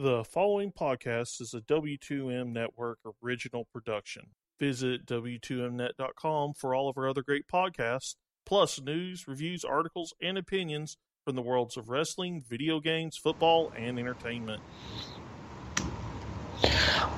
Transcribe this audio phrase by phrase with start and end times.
[0.00, 4.28] The following podcast is a W2M Network original production.
[4.60, 8.14] Visit W2Mnet.com for all of our other great podcasts,
[8.46, 13.98] plus news, reviews, articles, and opinions from the worlds of wrestling, video games, football, and
[13.98, 14.62] entertainment.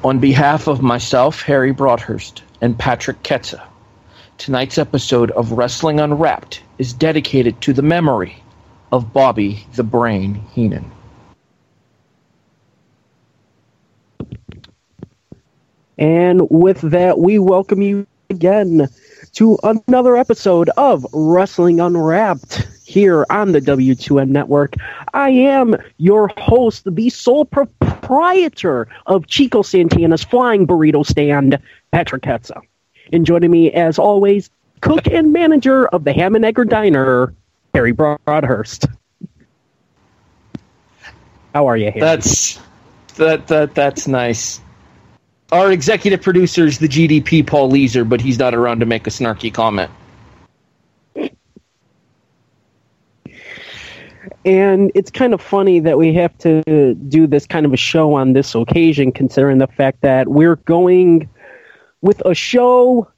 [0.03, 3.62] On behalf of myself, Harry Broadhurst, and Patrick Ketza,
[4.39, 8.43] tonight's episode of Wrestling Unwrapped is dedicated to the memory
[8.91, 10.91] of Bobby the Brain Heenan.
[16.00, 18.89] And with that, we welcome you again
[19.35, 24.76] to another episode of Wrestling Unwrapped here on the W2M Network.
[25.13, 31.59] I am your host, the sole proprietor of Chico Santana's Flying Burrito Stand,
[31.93, 32.62] Patrick Hetza.
[33.12, 34.48] And joining me, as always,
[34.81, 37.34] cook and manager of the Ham and Egger Diner,
[37.75, 38.87] Harry Broadhurst.
[41.55, 42.01] How are you, Harry?
[42.01, 42.59] That's
[43.17, 44.62] that that that's nice.
[45.53, 49.11] Our executive producer is the GDP Paul Leeser, but he's not around to make a
[49.11, 49.91] snarky comment.
[54.45, 58.15] And it's kind of funny that we have to do this kind of a show
[58.15, 61.28] on this occasion, considering the fact that we're going
[62.01, 63.09] with a show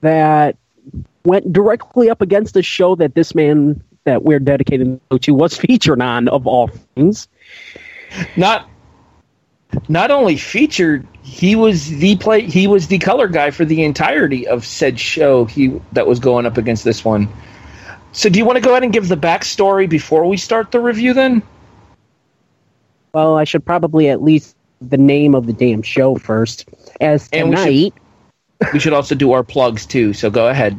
[0.00, 0.56] that
[1.24, 6.00] went directly up against the show that this man that we're dedicated to was featured
[6.00, 7.28] on, of all things.
[8.36, 8.68] Not
[9.88, 12.42] not only featured, he was the play.
[12.42, 15.44] He was the color guy for the entirety of said show.
[15.44, 17.28] He that was going up against this one.
[18.12, 20.80] So, do you want to go ahead and give the backstory before we start the
[20.80, 21.14] review?
[21.14, 21.42] Then,
[23.14, 26.68] well, I should probably at least the name of the damn show first.
[27.00, 27.92] As tonight, we
[28.62, 30.12] should, we should also do our plugs too.
[30.12, 30.78] So, go ahead.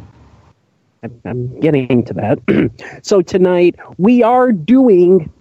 [1.26, 2.72] I'm getting to that.
[3.04, 5.32] so tonight we are doing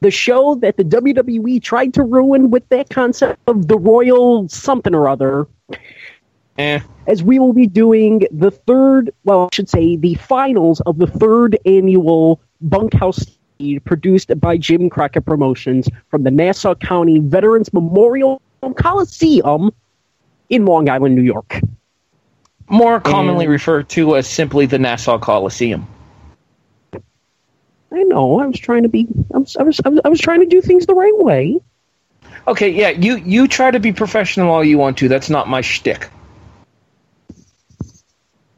[0.00, 4.94] the show that the WWE tried to ruin with that concept of the Royal something
[4.94, 5.46] or other.
[6.58, 6.80] Eh.
[7.06, 11.06] As we will be doing the third, well, I should say the finals of the
[11.06, 13.24] third annual Bunkhouse
[13.60, 18.42] lead produced by Jim Crockett Promotions from the Nassau County Veterans Memorial
[18.76, 19.72] Coliseum
[20.48, 21.60] in Long Island, New York.
[22.68, 25.86] More commonly and, referred to as simply the Nassau Coliseum.
[27.90, 28.40] I know.
[28.40, 29.08] I was trying to be.
[29.32, 29.80] I was, I was.
[29.84, 30.00] I was.
[30.04, 31.58] I was trying to do things the right way.
[32.46, 32.68] Okay.
[32.70, 32.90] Yeah.
[32.90, 33.16] You.
[33.16, 35.08] You try to be professional all you want to.
[35.08, 36.10] That's not my shtick.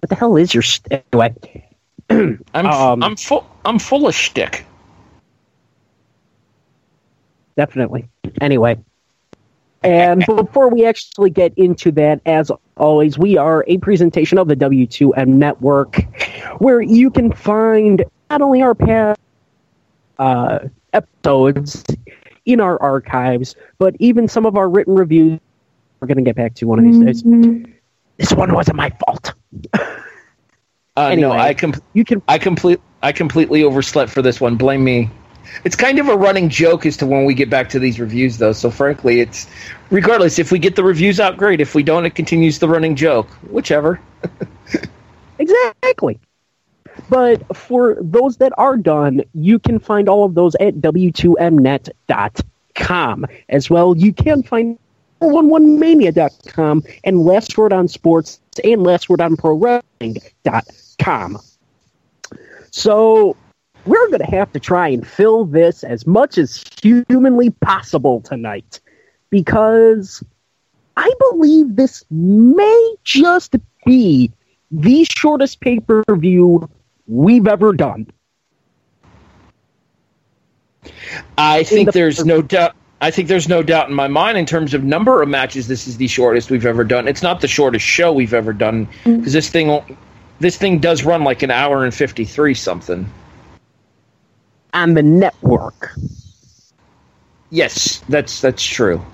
[0.01, 1.05] What the hell is your shtick?
[1.13, 1.69] Anyway,
[2.55, 2.67] I'm.
[2.67, 3.47] Um, I'm full.
[3.65, 4.65] I'm full of shtick.
[7.57, 8.09] Definitely.
[8.41, 8.79] Anyway.
[9.83, 14.55] And before we actually get into that, as always, we are a presentation of the
[14.55, 15.97] W2M network
[16.59, 19.21] where you can find not only our past
[20.19, 20.61] uh,
[20.93, 21.85] episodes
[22.47, 25.41] in our archives, but even some of our written reviews.
[25.99, 27.23] We're going to get back to one of these days.
[27.23, 27.73] Mm-hmm.
[28.17, 29.35] This one wasn't my fault.
[29.75, 29.79] uh,
[30.97, 32.23] anyway, no, I com- you can.
[32.27, 32.81] I complete.
[33.03, 34.57] I completely overslept for this one.
[34.57, 35.11] Blame me.
[35.65, 38.39] It's kind of a running joke as to when we get back to these reviews,
[38.39, 38.53] though.
[38.53, 39.47] So frankly, it's
[39.91, 40.39] regardless.
[40.39, 41.61] If we get the reviews out, great.
[41.61, 43.29] If we don't, it continues the running joke.
[43.51, 44.01] Whichever.
[45.39, 46.19] exactly.
[47.09, 53.27] But for those that are done, you can find all of those at w2mnet.com.
[53.49, 54.79] As well, you can find
[55.21, 61.39] 411mania.com and Last Word on Sports and Last Word on Pro Wrestling.com.
[62.71, 63.37] So
[63.85, 68.81] we're going to have to try and fill this as much as humanly possible tonight
[69.31, 70.23] because
[70.97, 74.33] I believe this may just be
[74.71, 76.69] the shortest pay per view
[77.11, 78.07] we've ever done.
[81.37, 82.75] I think the there's no doubt.
[83.03, 85.69] I think there's no doubt in my mind in terms of number of matches.
[85.69, 87.09] This is the shortest we've ever done.
[87.09, 89.25] It's not the shortest show we've ever done because mm-hmm.
[89.25, 89.99] this thing,
[90.39, 93.11] this thing does run like an hour and fifty three something
[94.73, 95.95] on the network.
[97.51, 99.05] Yes, that's that's true.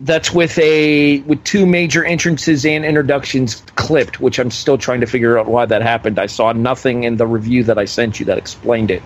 [0.00, 5.06] That's with a with two major entrances and introductions clipped, which I'm still trying to
[5.06, 6.18] figure out why that happened.
[6.18, 9.02] I saw nothing in the review that I sent you that explained it.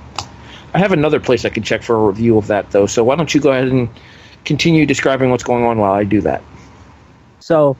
[0.72, 2.86] I have another place I can check for a review of that though.
[2.86, 3.88] So why don't you go ahead and
[4.44, 6.42] continue describing what's going on while I do that?
[7.38, 7.76] So,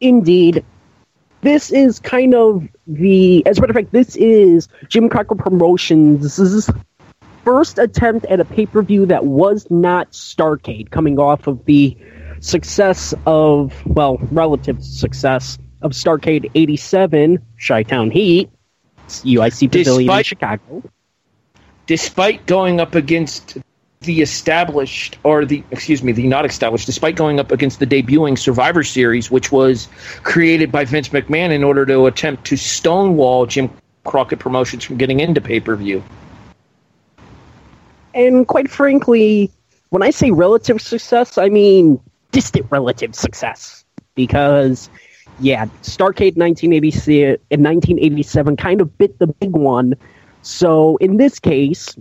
[0.00, 0.64] indeed,
[1.42, 6.70] this is kind of the, as a matter of fact, this is Jim Crockett Promotions'
[7.44, 11.96] first attempt at a pay per view that was not Starcade, coming off of the
[12.40, 18.50] success of, well, relative success of Starcade 87, Chi Town Heat,
[19.08, 20.82] UIC Pavilion despite, in Chicago.
[21.86, 23.58] Despite going up against
[24.00, 28.38] the established or the excuse me the not established despite going up against the debuting
[28.38, 29.90] survivor series which was
[30.22, 33.68] created by vince mcmahon in order to attempt to stonewall jim
[34.04, 36.02] crockett promotions from getting into pay-per-view
[38.14, 39.50] And quite frankly,
[39.90, 42.00] when I say relative success, I mean
[42.32, 43.84] distant relative success.
[44.14, 44.90] Because,
[45.38, 49.94] yeah, Starcade 1980 in 1987 kind of bit the big one.
[50.42, 51.96] So in this case,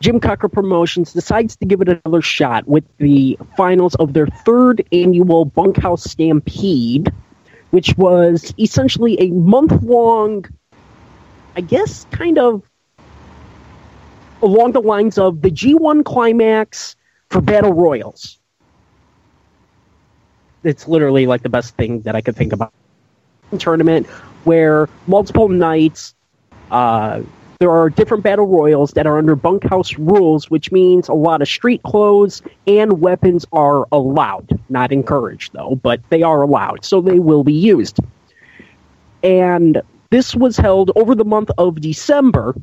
[0.00, 4.82] Jim Crockett Promotions decides to give it another shot with the finals of their third
[4.92, 7.12] annual Bunkhouse Stampede,
[7.70, 10.46] which was essentially a month long,
[11.54, 12.62] I guess, kind of
[14.42, 16.96] along the lines of the G1 climax
[17.28, 18.39] for Battle Royals.
[20.62, 22.72] It's literally like the best thing that I could think about.
[23.58, 24.06] Tournament
[24.44, 26.14] where multiple nights,
[26.70, 27.22] uh,
[27.58, 31.48] there are different battle royals that are under bunkhouse rules, which means a lot of
[31.48, 34.58] street clothes and weapons are allowed.
[34.70, 37.98] Not encouraged, though, but they are allowed, so they will be used.
[39.22, 42.54] And this was held over the month of December,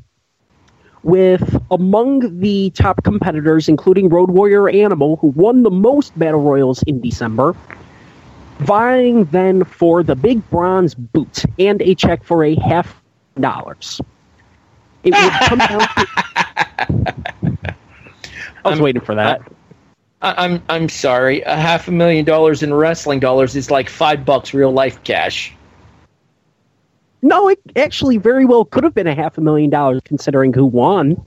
[1.04, 6.82] with among the top competitors, including Road Warrior Animal, who won the most battle royals
[6.84, 7.56] in December,
[8.60, 13.02] vying then for the big bronze boot and a check for a half
[13.40, 14.02] dollars.
[15.04, 16.08] It would come down to.
[18.66, 19.42] I was I'm- waiting for that.
[20.22, 24.26] I- i'm i'm sorry a half a million dollars in wrestling dollars is like five
[24.26, 25.54] bucks real life cash
[27.22, 30.66] no, it actually very well could have been a half a million dollars considering who
[30.66, 31.24] won.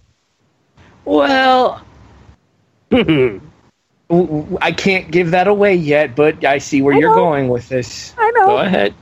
[1.04, 1.82] well
[4.10, 7.14] I w- w- i can't give that away yet but i see where I you're
[7.14, 8.46] going with this I know.
[8.46, 8.94] go ahead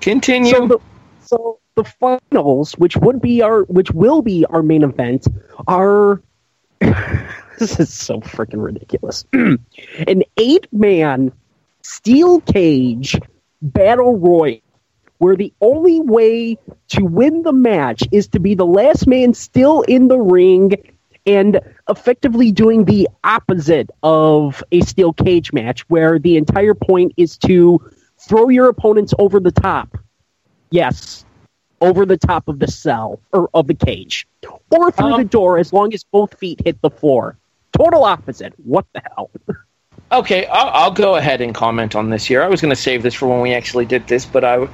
[0.00, 0.78] continue So the,
[1.20, 5.26] so the finals, which would be our, which will be our main event,
[5.66, 6.22] are.
[6.80, 9.24] this is so freaking ridiculous.
[9.32, 11.32] An eight-man
[11.82, 13.18] steel cage
[13.62, 14.60] battle royal,
[15.18, 16.58] where the only way
[16.88, 20.74] to win the match is to be the last man still in the ring
[21.26, 27.38] and effectively doing the opposite of a steel cage match, where the entire point is
[27.38, 27.80] to
[28.18, 29.96] throw your opponents over the top.
[30.70, 31.24] Yes,
[31.80, 34.26] over the top of the cell or of the cage,
[34.70, 37.36] or through Um, the door as long as both feet hit the floor.
[37.72, 38.54] Total opposite.
[38.64, 39.30] What the hell?
[40.12, 42.42] Okay, I'll, I'll go ahead and comment on this here.
[42.42, 44.68] I was going to save this for when we actually did this, but I.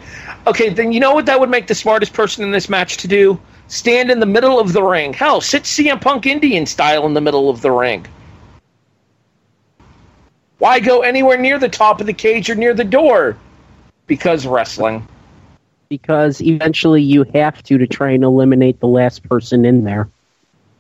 [0.47, 3.08] Okay, then you know what that would make the smartest person in this match to
[3.08, 3.41] do?
[3.70, 5.12] Stand in the middle of the ring.
[5.12, 8.05] Hell, sit CM Punk Indian style in the middle of the ring.
[10.58, 13.37] Why go anywhere near the top of the cage or near the door?
[14.08, 15.06] Because wrestling.
[15.88, 20.08] Because eventually you have to to try and eliminate the last person in there.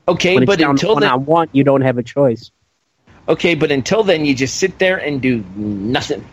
[0.08, 2.50] Okay, When but until one then, on one, you don't have a choice.
[3.28, 6.24] okay, but until then, you just sit there and do nothing.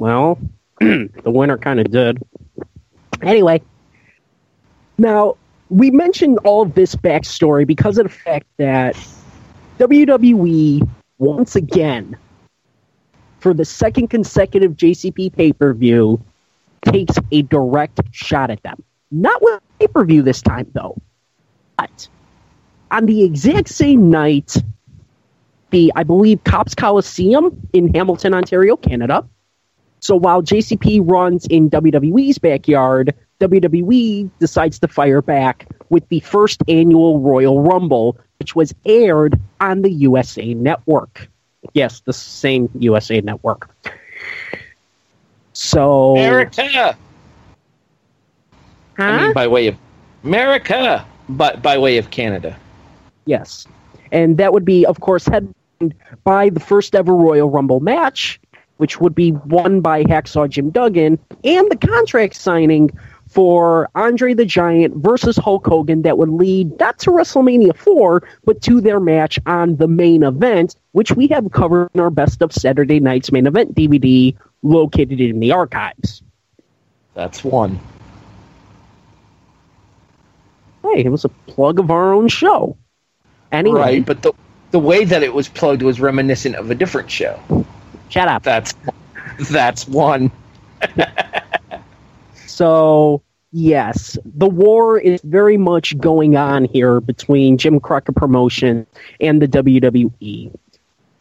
[0.00, 0.40] Well,
[0.80, 2.20] the winner kind of did.
[3.22, 3.62] Anyway,
[4.98, 5.36] now
[5.70, 8.96] we mentioned all of this backstory because of the fact that
[9.78, 12.16] WWE once again,
[13.40, 16.22] for the second consecutive JCP pay per view,
[16.82, 18.82] takes a direct shot at them.
[19.10, 21.00] Not with pay per view this time, though.
[21.76, 22.08] But
[22.90, 24.56] on the exact same night,
[25.70, 29.28] the I believe Copps Coliseum in Hamilton, Ontario, Canada.
[30.00, 36.62] So while JCP runs in WWE's backyard, WWE decides to fire back with the first
[36.68, 41.28] annual Royal Rumble, which was aired on the USA Network.
[41.72, 43.70] Yes, the same USA Network.
[45.52, 46.96] So, America!
[48.98, 49.76] I mean, by way of
[50.24, 52.56] America, but by way of Canada.
[53.26, 53.66] Yes.
[54.10, 58.40] And that would be, of course, headlined by the first ever Royal Rumble match,
[58.78, 62.90] which would be won by Hacksaw Jim Duggan, and the contract signing
[63.28, 68.62] for Andre the Giant versus Hulk Hogan that would lead not to WrestleMania 4, but
[68.62, 72.52] to their match on the main event, which we have covered in our Best of
[72.52, 76.22] Saturday Night's Main Event DVD located in the archives.
[77.14, 77.78] That's one.
[80.82, 82.76] Hey, it was a plug of our own show.
[83.52, 84.32] Anyway, Right, but the
[84.70, 87.38] the way that it was plugged was reminiscent of a different show.
[88.10, 88.42] shut up.
[88.42, 88.74] That's
[89.50, 90.30] that's one.
[92.58, 93.22] So,
[93.52, 98.84] yes, the war is very much going on here between Jim Crockett Promotion
[99.20, 100.52] and the WWE.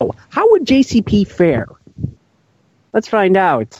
[0.01, 1.67] So, how would JCP fare?
[2.91, 3.79] Let's find out.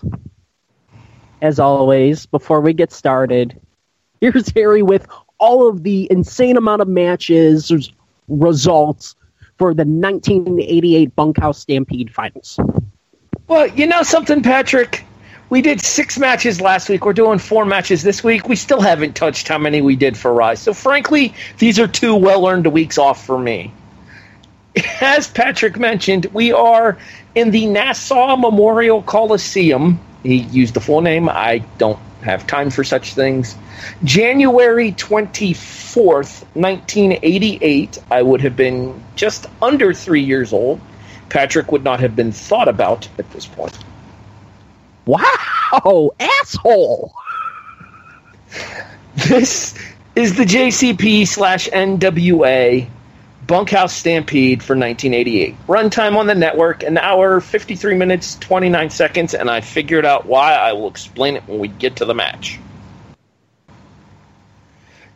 [1.41, 3.59] As always, before we get started,
[4.21, 5.07] here's Harry with
[5.39, 7.71] all of the insane amount of matches.
[8.27, 9.15] Results
[9.57, 12.59] for the 1988 Bunkhouse Stampede finals.
[13.47, 15.06] Well, you know something, Patrick?
[15.49, 17.05] We did six matches last week.
[17.05, 18.49] We're doing four matches this week.
[18.49, 20.61] We still haven't touched how many we did for Rise.
[20.61, 23.71] So, frankly, these are two well earned weeks off for me.
[25.01, 26.97] As Patrick mentioned, we are
[27.33, 29.99] in the Nassau Memorial Coliseum.
[30.23, 31.29] He used the full name.
[31.29, 33.55] I don't have time for such things.
[34.03, 37.99] January 24th, 1988.
[38.11, 40.81] I would have been just under three years old.
[41.29, 43.77] Patrick would not have been thought about at this point.
[45.07, 47.13] Wow, asshole!
[49.15, 49.73] This
[50.15, 52.89] is the JCP slash NWA
[53.47, 55.55] Bunkhouse Stampede for 1988.
[55.67, 60.53] Runtime on the network, an hour, 53 minutes, 29 seconds, and I figured out why.
[60.53, 62.59] I will explain it when we get to the match.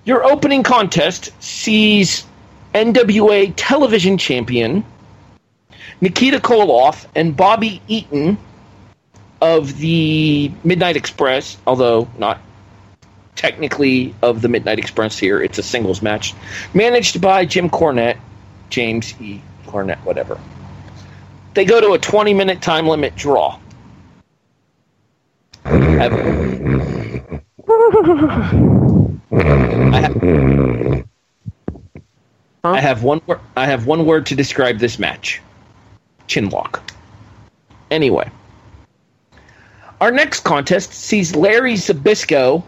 [0.05, 2.25] Your opening contest sees
[2.74, 4.86] NWA television champion
[6.00, 8.38] Nikita Koloff and Bobby Eaton
[9.41, 12.39] of the Midnight Express, although not
[13.36, 15.41] technically of the Midnight Express here.
[15.41, 16.33] It's a singles match
[16.74, 18.17] managed by Jim Cornette,
[18.69, 19.41] James E.
[19.65, 20.39] Cornette, whatever.
[21.53, 23.57] They go to a 20 minute time limit draw.
[25.65, 26.13] I have,
[29.93, 31.05] I have,
[32.63, 33.21] I have one.
[33.55, 35.41] I have one word to describe this match:
[36.27, 36.79] chinlock.
[37.91, 38.29] Anyway,
[40.01, 42.63] our next contest sees Larry Zbyszko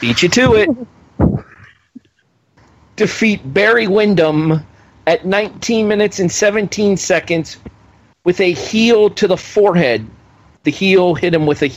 [0.00, 0.68] beat you to it.
[2.96, 4.64] Defeat Barry Windham
[5.06, 7.56] at 19 minutes and 17 seconds
[8.24, 10.06] with a heel to the forehead.
[10.64, 11.70] The heel hit him with a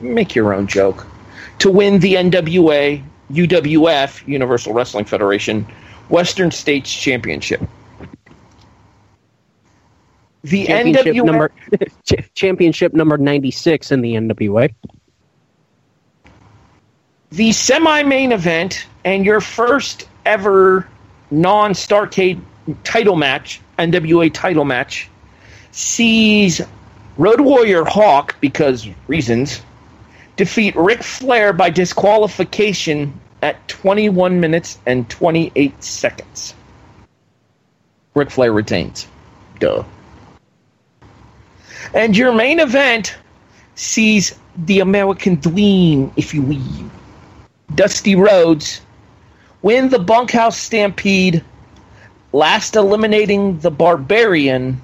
[0.00, 1.04] make your own joke
[1.58, 5.66] to win the NWA UWF Universal Wrestling Federation
[6.08, 7.60] Western States Championship.
[10.44, 11.52] The Championship NWA number
[12.04, 14.72] ch- championship number 96 in the NWA.
[17.34, 20.86] the semi-main event and your first ever
[21.32, 22.40] non-Starcade
[22.84, 25.10] title match, NWA title match,
[25.72, 26.60] sees
[27.16, 29.62] Road Warrior Hawk, because reasons,
[30.36, 36.54] defeat Ric Flair by disqualification at 21 minutes and 28 seconds.
[38.14, 39.08] Ric Flair retains.
[39.58, 39.84] Duh.
[41.92, 43.16] And your main event
[43.74, 46.90] sees the American Dream, if you will.
[47.74, 48.80] Dusty Rhodes
[49.62, 51.44] win the Bunkhouse Stampede,
[52.32, 54.80] last eliminating the Barbarian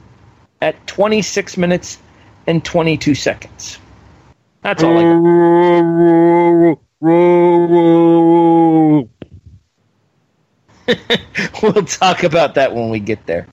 [0.60, 1.98] at 26 minutes
[2.46, 3.78] and 22 seconds.
[4.62, 6.80] That's all I got.
[11.62, 13.46] we'll talk about that when we get there.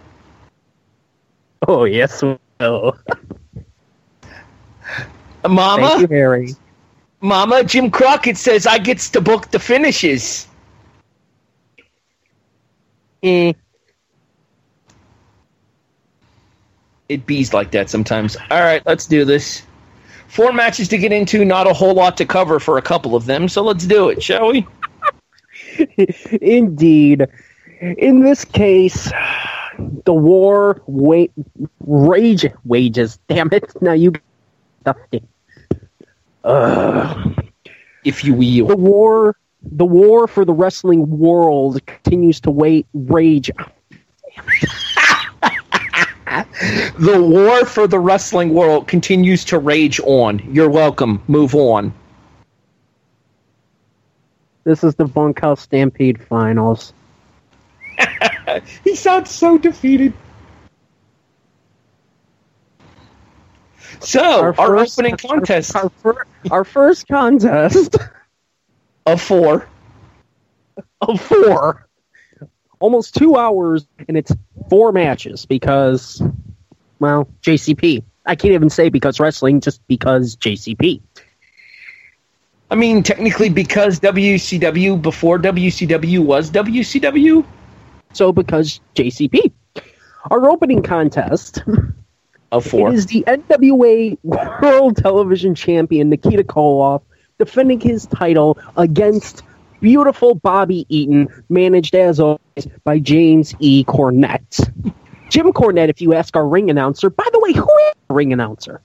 [1.68, 2.98] Oh yes, we will.
[5.48, 6.56] Mama, Thank you, Harry.
[7.22, 10.48] Mama, Jim Crockett says I gets to book the finishes.
[13.24, 13.54] Eh.
[17.10, 18.36] it bees like that sometimes.
[18.52, 19.64] All right, let's do this.
[20.28, 23.26] Four matches to get into, not a whole lot to cover for a couple of
[23.26, 24.68] them, so let's do it, shall we?
[26.42, 27.28] Indeed.
[27.80, 29.12] In this case,
[30.06, 31.28] the war wa-
[31.80, 33.20] rage wages.
[33.30, 33.72] Damn it!
[33.82, 34.14] Now you
[34.82, 35.24] stuffed it.
[38.04, 38.68] If you will.
[38.68, 43.52] The war, the war for the wrestling world continues to wait rage.
[47.00, 50.40] The war for the wrestling world continues to rage on.
[50.54, 51.22] You're welcome.
[51.28, 51.94] Move on.
[54.64, 56.94] This is the Bunkhouse Stampede finals.
[58.84, 60.14] He sounds so defeated.
[64.00, 67.96] So, our, first- opening contest Our, fir- our first contest
[69.06, 69.68] of four.
[71.02, 71.88] of four,
[72.80, 74.32] almost two hours, and it's
[74.70, 76.22] four matches because,
[77.00, 78.04] well, JCP.
[78.26, 81.02] I can't even say because wrestling, just because JCP.
[82.70, 87.46] I mean, technically, because WCW before WCW was WCW.
[88.14, 89.52] So because JCP.
[90.30, 91.64] Our opening contest
[92.52, 92.90] Of four.
[92.90, 97.02] It is the NWA World Television Champion Nikita Koloff
[97.38, 99.44] defending his title against
[99.82, 102.40] beautiful Bobby Eaton, managed as always
[102.84, 103.84] by James E.
[103.84, 104.60] Cornette.
[105.30, 107.10] Jim Cornette, if you ask our ring announcer.
[107.10, 108.82] By the way, who is the ring announcer?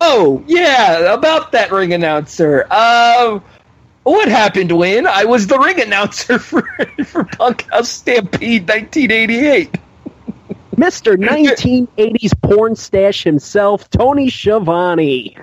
[0.00, 2.72] Oh, yeah, about that ring announcer.
[2.72, 3.42] Um,
[4.04, 6.62] What happened when I was the ring announcer for,
[7.04, 9.74] for Bunkhouse Stampede 1988?
[10.78, 11.16] Mr.
[11.16, 15.36] 1980s porn stash himself, Tony Schiavone.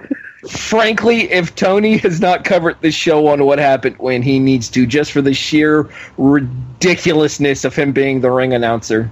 [0.49, 4.85] Frankly, if Tony has not covered the show on what happened when he needs to,
[4.85, 9.11] just for the sheer ridiculousness of him being the ring announcer.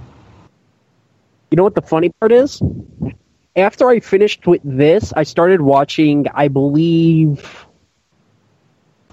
[1.50, 2.62] You know what the funny part is?
[3.54, 7.66] After I finished with this, I started watching, I believe,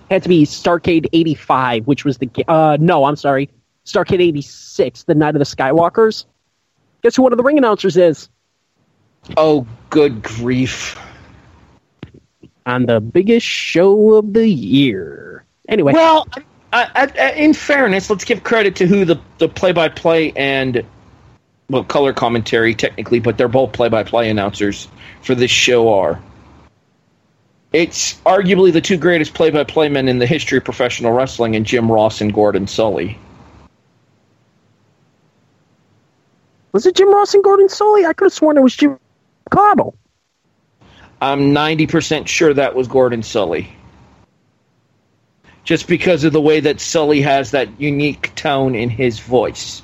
[0.10, 3.50] had to be Starcade 85, which was the, uh, no, I'm sorry,
[3.86, 6.25] Starcade 86, the Night of the Skywalkers.
[7.01, 8.29] Guess who one of the ring announcers is?
[9.38, 11.00] Oh, good grief.
[12.65, 15.43] On the biggest show of the year.
[15.67, 15.93] Anyway.
[15.93, 16.27] Well,
[16.74, 20.86] I, I, in fairness, let's give credit to who the, the play-by-play and
[21.70, 24.88] well, color commentary technically, but they're both play-by-play announcers
[25.22, 26.22] for this show are.
[27.72, 31.89] It's arguably the two greatest play-by-play men in the history of professional wrestling, and Jim
[31.89, 33.17] Ross and Gordon Solie.
[36.72, 38.06] Was it Jim Ross and Gordon Solie?
[38.06, 38.98] I could have sworn it was Jim
[39.50, 39.96] Caudle.
[41.22, 43.68] I'm 90% sure that was Gordon Solie.
[45.63, 49.84] Just because of the way that Solie has that unique tone in his voice.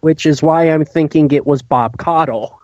[0.00, 2.60] Which is why I'm thinking it was Bob Caudle.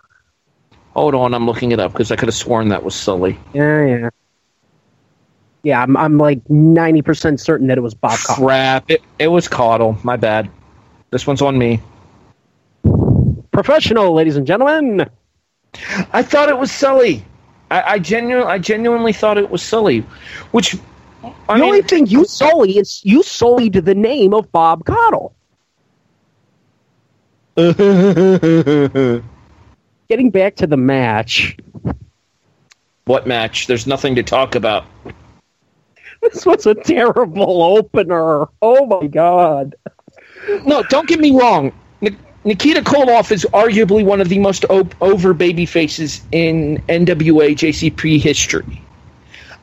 [0.93, 3.37] Hold on, I'm looking it up because I could have sworn that was Solie.
[3.53, 4.09] Yeah, yeah.
[5.63, 8.45] Yeah, I'm, I'm like 90% certain that it was Bob Caudle.
[8.45, 9.97] Crap, it, it was Caudle.
[10.03, 10.49] My bad.
[11.09, 11.81] This one's on me.
[13.57, 15.09] Professional, ladies and gentlemen.
[16.13, 17.23] I thought it was Solie.
[17.71, 20.03] I, I genuinely, I genuinely thought it was Solie.
[20.51, 20.75] Which
[21.23, 25.33] I the mean, only thing you sully is you sullied the name of Bob Caudle.
[30.07, 31.57] Getting back to the match.
[33.05, 33.65] What match?
[33.65, 34.85] There's nothing to talk about.
[36.21, 38.49] This was a terrible opener.
[38.61, 39.75] Oh my god.
[40.63, 41.73] No, don't get me wrong.
[42.47, 48.21] Nikita Koloff is arguably one of the most op- over baby faces in NWA JCP
[48.21, 48.81] history.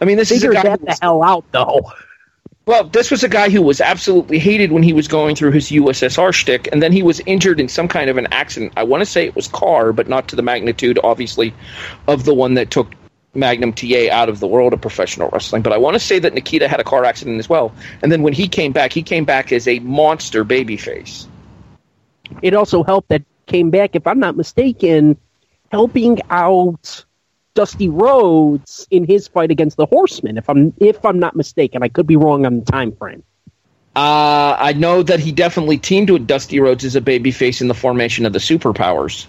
[0.02, 1.90] I mean, this Figure is a guy the hell out, though.
[2.66, 5.70] Well, this was a guy who was absolutely hated when he was going through his
[5.70, 8.74] USSR shtick, and then he was injured in some kind of an accident.
[8.76, 11.54] I want to say it was car, but not to the magnitude, obviously,
[12.06, 12.94] of the one that took
[13.32, 15.62] Magnum TA out of the world of professional wrestling.
[15.62, 17.72] But I want to say that Nikita had a car accident as well.
[18.02, 21.26] And then when he came back, he came back as a monster babyface.
[22.42, 25.16] It also helped that came back, if I'm not mistaken,
[25.70, 27.04] helping out
[27.54, 30.36] Dusty Rhodes in his fight against the Horsemen.
[30.36, 33.22] If I'm if I'm not mistaken, I could be wrong on the time frame.
[33.96, 37.74] Uh, I know that he definitely teamed with Dusty Rhodes as a babyface in the
[37.74, 39.26] formation of the Superpowers.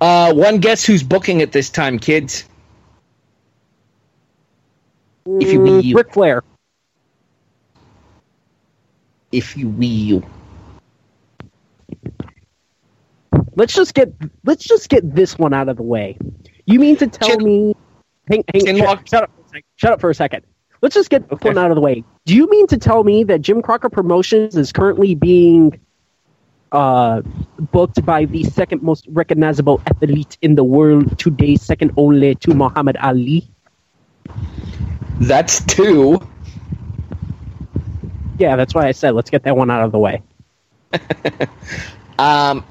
[0.00, 2.44] Uh, one guess who's booking at this time, kids?
[5.26, 5.82] If you will.
[5.92, 6.42] Ric Flair.
[9.30, 10.24] If you will.
[13.56, 14.12] Let's just get
[14.44, 16.18] let's just get this one out of the way.
[16.66, 17.76] You mean to tell Chin, me?
[18.30, 19.30] Hang, hang, shut, shut, up
[19.76, 20.44] shut up for a second.
[20.80, 21.48] Let's just get okay.
[21.48, 22.04] one out of the way.
[22.24, 25.80] Do you mean to tell me that Jim Crockett Promotions is currently being
[26.72, 27.22] uh,
[27.72, 32.96] booked by the second most recognizable athlete in the world today, second only to Muhammad
[32.98, 33.50] Ali?
[35.20, 36.20] That's two.
[38.38, 40.22] Yeah, that's why I said let's get that one out of the way.
[42.18, 42.64] um,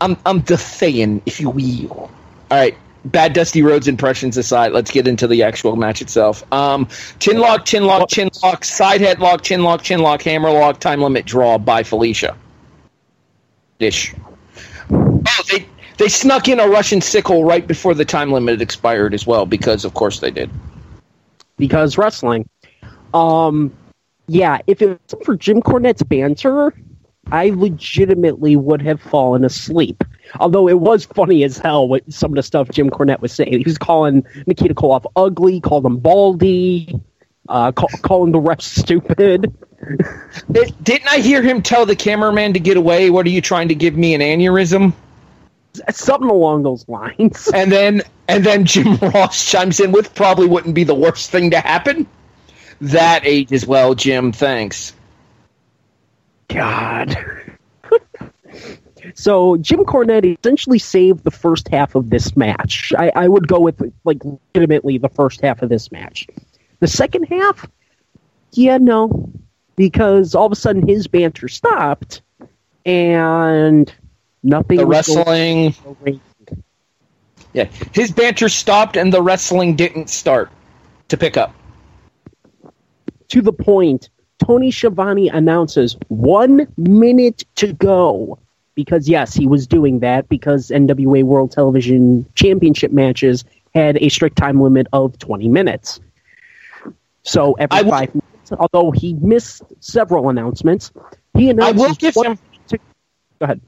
[0.00, 2.10] I'm I'm just saying, if you will.
[2.50, 6.50] All right, bad Dusty Rhodes impressions aside, let's get into the actual match itself.
[6.52, 10.80] Um, chin lock, chin lock, chin lock, side headlock, chin lock, chin lock, hammer lock,
[10.80, 12.36] time limit draw by Felicia.
[13.78, 14.14] Ish.
[14.90, 15.66] Oh, they
[15.98, 19.84] they snuck in a Russian sickle right before the time limit expired as well, because
[19.84, 20.50] of course they did.
[21.56, 22.48] Because wrestling.
[23.12, 23.72] Um,
[24.26, 26.72] yeah, if it was for Jim Cornette's banter,
[27.32, 30.04] I legitimately would have fallen asleep.
[30.38, 33.52] Although it was funny as hell with some of the stuff Jim Cornette was saying.
[33.52, 37.00] He was calling Nikita Koloff ugly, called him baldy,
[37.48, 39.54] uh, call, calling the ref stupid.
[40.52, 43.10] Didn't I hear him tell the cameraman to get away?
[43.10, 44.92] What are you trying to give me an aneurysm?
[45.90, 47.48] Something along those lines.
[47.54, 51.50] And then and then Jim Ross chimes in with probably wouldn't be the worst thing
[51.50, 52.06] to happen.
[52.80, 54.32] That age as well, Jim.
[54.32, 54.94] Thanks.
[56.52, 57.16] God.
[59.14, 62.92] so Jim Cornette essentially saved the first half of this match.
[62.98, 66.26] I, I would go with like legitimately the first half of this match.
[66.80, 67.68] The second half,
[68.52, 69.32] yeah, no,
[69.76, 72.22] because all of a sudden his banter stopped
[72.84, 73.92] and
[74.42, 74.78] nothing.
[74.78, 75.74] The wrestling.
[77.52, 80.50] Yeah, his banter stopped and the wrestling didn't start
[81.08, 81.54] to pick up.
[83.28, 88.38] to the point, Tony Schiavone announces one minute to go.
[88.74, 94.36] Because, yes, he was doing that because NWA World Television Championship matches had a strict
[94.36, 96.00] time limit of 20 minutes.
[97.22, 100.92] So every I will- five minutes, although he missed several announcements,
[101.34, 101.74] he announced.
[101.74, 102.38] I will give him
[102.70, 102.78] Go
[103.44, 103.60] ahead.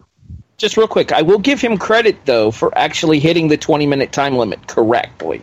[0.56, 1.12] just real quick.
[1.12, 5.42] I will give him credit though for actually hitting the 20 minute time limit correctly.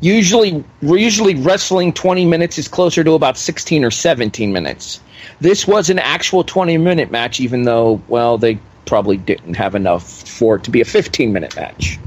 [0.00, 5.00] Usually, we're usually wrestling 20 minutes is closer to about 16 or 17 minutes.
[5.40, 10.04] This was an actual 20 minute match, even though, well, they probably didn't have enough
[10.28, 11.98] for it to be a 15 minute match.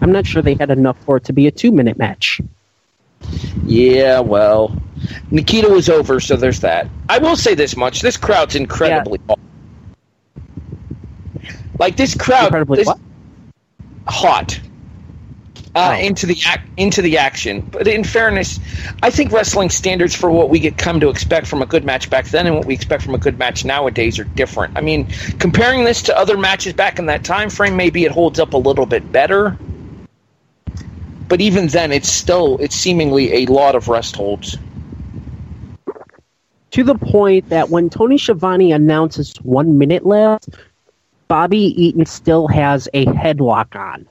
[0.00, 2.40] I'm not sure they had enough for it to be a two minute match.
[3.64, 4.76] Yeah, well,
[5.30, 6.88] Nikita was over, so there's that.
[7.08, 9.40] I will say this much: this crowd's incredibly hot.
[11.78, 12.92] Like this crowd, Incredibly this-
[14.06, 14.60] hot.
[15.76, 16.00] Uh, Oh.
[16.02, 18.58] into the ac- into the action, but in fairness,
[19.02, 22.08] I think wrestling standards for what we get come to expect from a good match
[22.08, 24.72] back then and what we expect from a good match nowadays are different.
[24.76, 25.06] I mean,
[25.38, 28.56] comparing this to other matches back in that time frame, maybe it holds up a
[28.56, 29.58] little bit better,
[31.28, 34.56] but even then, it's still it's seemingly a lot of rest holds.
[36.72, 40.48] to the point that when Tony Schiavone announces one minute left,
[41.28, 44.06] Bobby Eaton still has a headlock on.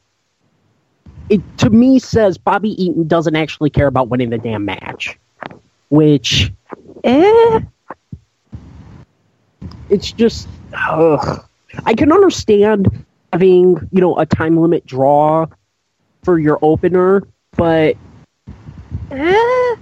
[1.29, 5.17] It to me says Bobby Eaton doesn't actually care about winning the damn match,
[5.89, 6.51] which,
[7.03, 7.59] eh,
[9.89, 11.43] it's just, ugh.
[11.85, 15.47] I can understand having you know a time limit draw
[16.23, 17.97] for your opener, but
[19.11, 19.75] eh,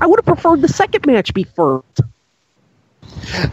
[0.00, 2.00] I would have preferred the second match be first.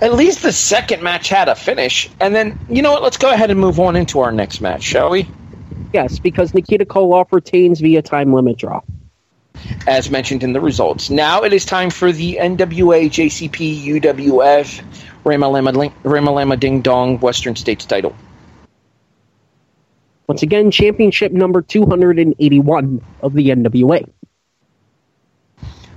[0.01, 3.03] At least the second match had a finish, and then you know what?
[3.03, 5.27] Let's go ahead and move on into our next match, shall we?
[5.93, 8.81] Yes, because Nikita Koloff retains via time limit draw.
[9.87, 11.09] as mentioned in the results.
[11.09, 14.83] Now it is time for the NWA JCP UWF
[15.23, 18.15] Ramalama Ramalama Ding Dong Western States title.
[20.27, 24.07] Once again, championship number 281 of the NWA.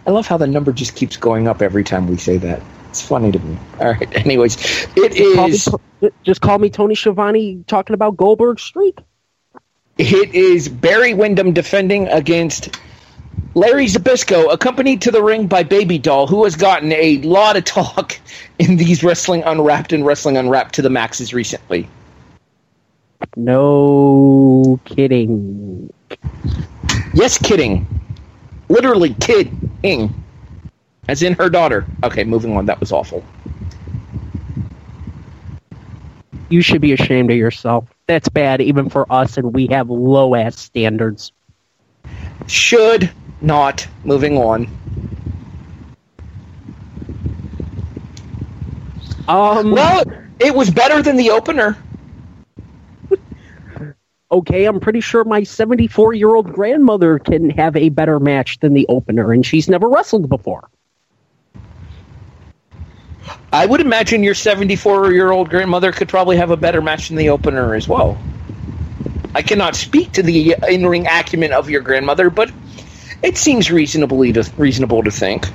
[0.07, 2.63] I love how the number just keeps going up every time we say that.
[2.89, 3.59] It's funny to me.
[3.79, 4.17] All right.
[4.25, 4.57] Anyways,
[4.97, 8.99] it Call me, just call me Tony Schiavone talking about Goldberg's streak.
[9.99, 12.77] It is Barry Windham defending against
[13.55, 17.65] Larry Zbyszko, accompanied to the ring by Baby Doll, who has gotten a lot of
[17.65, 18.19] talk
[18.59, 21.89] in these Wrestling Unwrapped and Wrestling Unwrapped to the maxes recently.
[23.37, 25.93] No kidding.
[27.15, 27.87] Yes, kidding.
[28.69, 30.15] Literally kidding.
[31.09, 31.87] As in her daughter.
[32.03, 32.67] Okay, moving on.
[32.67, 33.23] That was awful.
[36.49, 37.87] You should be ashamed of yourself.
[38.13, 41.33] That's bad even for us, and we have low ass standards.
[42.47, 43.89] Should not.
[44.05, 44.69] Moving on.
[49.29, 50.03] Um, Well,
[50.41, 51.79] it was better than the opener.
[54.31, 58.75] okay, I'm pretty sure my 74 year old grandmother can have a better match than
[58.75, 60.69] the opener, and she's never wrestled before.
[63.53, 67.19] I would imagine your 74 year old grandmother could probably have a better match than
[67.19, 68.19] the opener as well.
[69.35, 72.51] I cannot speak to the in ring acumen of your grandmother, but
[73.23, 75.47] it seems reasonably to, reasonable to think.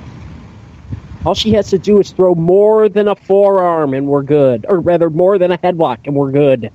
[1.24, 4.64] All she has to do is throw more than a forearm, and we're good.
[4.68, 6.70] Or rather, more than a headlock, and we're good.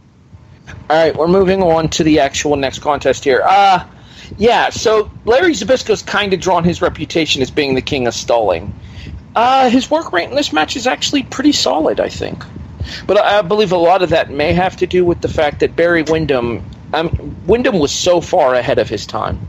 [0.90, 3.42] All right, we're moving on to the actual next contest here.
[3.46, 3.86] Uh
[4.38, 8.74] yeah, so Larry Zbyszko's kind of drawn his reputation as being the king of stalling.
[9.36, 12.44] Uh, his work rate in this match is actually pretty solid, I think.
[13.08, 15.62] But I I believe a lot of that may have to do with the fact
[15.62, 19.40] that Barry Windham, um, Windham was so far ahead of his time.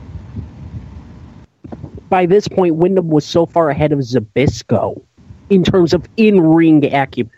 [2.09, 5.03] By this point, Windham was so far ahead of Zbyszko
[5.51, 7.33] in terms of in ring acumen.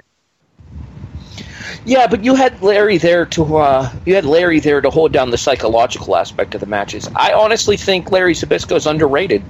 [1.85, 5.31] Yeah, but you had Larry there to uh, you had Larry there to hold down
[5.31, 7.09] the psychological aspect of the matches.
[7.15, 9.43] I honestly think Larry Zbyszko is underrated.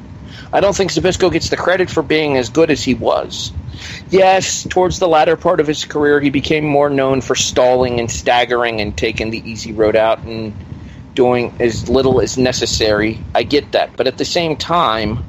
[0.53, 3.53] I don't think Zbyszko gets the credit for being as good as he was.
[4.11, 8.11] Yes, towards the latter part of his career, he became more known for stalling and
[8.11, 10.55] staggering and taking the easy road out and
[11.14, 13.20] doing as little as necessary.
[13.35, 15.20] I get that, but at the same time,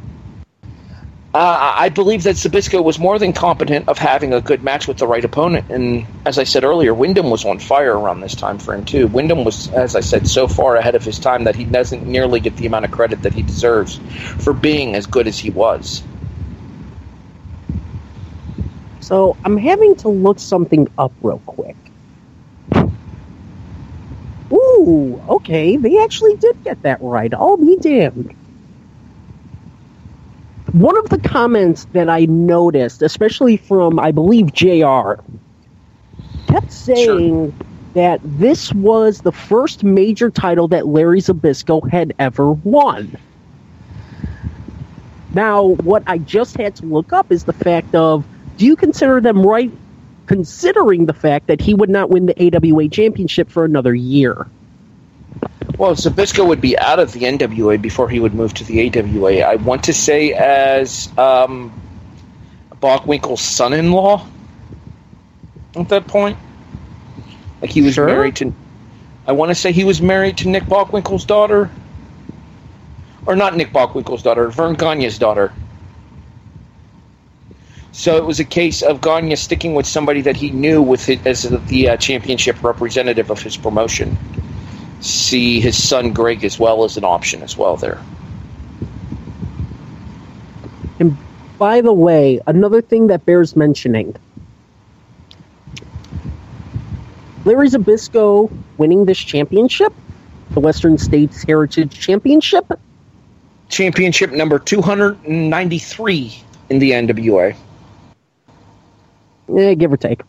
[1.34, 4.98] uh, I believe that Zbyszko was more than competent of having a good match with
[4.98, 5.68] the right opponent.
[5.70, 9.08] And as I said earlier, Windham was on fire around this time frame too.
[9.08, 12.42] Windham was, as I said, so far ahead of his time that he doesn't nearly
[12.42, 13.98] get the amount of credit that he deserves
[14.40, 16.04] for being as good as he was.
[19.00, 21.78] So I'm having to look something up real quick.
[24.54, 27.34] Ooh, okay, they actually did get that right.
[27.34, 28.37] I'll be damned.
[30.74, 35.14] One of the comments that I noticed, especially from I believe Jr.
[36.48, 37.54] kept saying
[37.94, 43.18] that this was the first major title that Larry Zbyszko had ever won.
[45.34, 48.26] Now, what I just had to look up is the fact of
[48.58, 49.72] do you consider them right
[50.26, 54.48] considering the fact that he would not win the AWA championship for another year?
[55.76, 59.42] Well, Zbyszko would be out of the NWA before he would move to the AWA.
[59.42, 61.72] I want to say as um,
[62.82, 64.26] Bockwinkel's son-in-law
[65.76, 66.38] at that point.
[67.62, 68.06] Like he was Sure.
[68.08, 68.54] married to.
[69.28, 71.70] I want to say he was married to Nick Bockwinkel's daughter,
[73.26, 75.52] or not Nick Bockwinkel's daughter, Verne Gagne's daughter.
[77.92, 81.26] So it was a case of Gagne sticking with somebody that he knew with it
[81.26, 84.16] as the uh, championship representative of his promotion.
[85.00, 88.02] See his son Greg as well as an option as well there.
[91.00, 91.18] And
[91.58, 94.16] by the way, another thing that bears mentioning
[97.46, 99.94] Larry Zbyszko winning this championship,
[100.52, 102.66] the Western States Heritage Championship,
[103.70, 107.56] Championship number 293 in the NWA.
[109.58, 110.22] eh, give or take.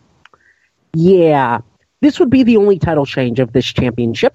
[0.93, 1.61] Yeah,
[2.01, 4.33] this would be the only title change of this championship.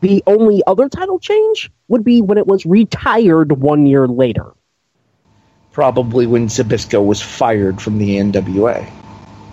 [0.00, 4.52] The only other title change would be when it was retired one year later.
[5.72, 8.88] Probably when Zbyszko was fired from the NWA.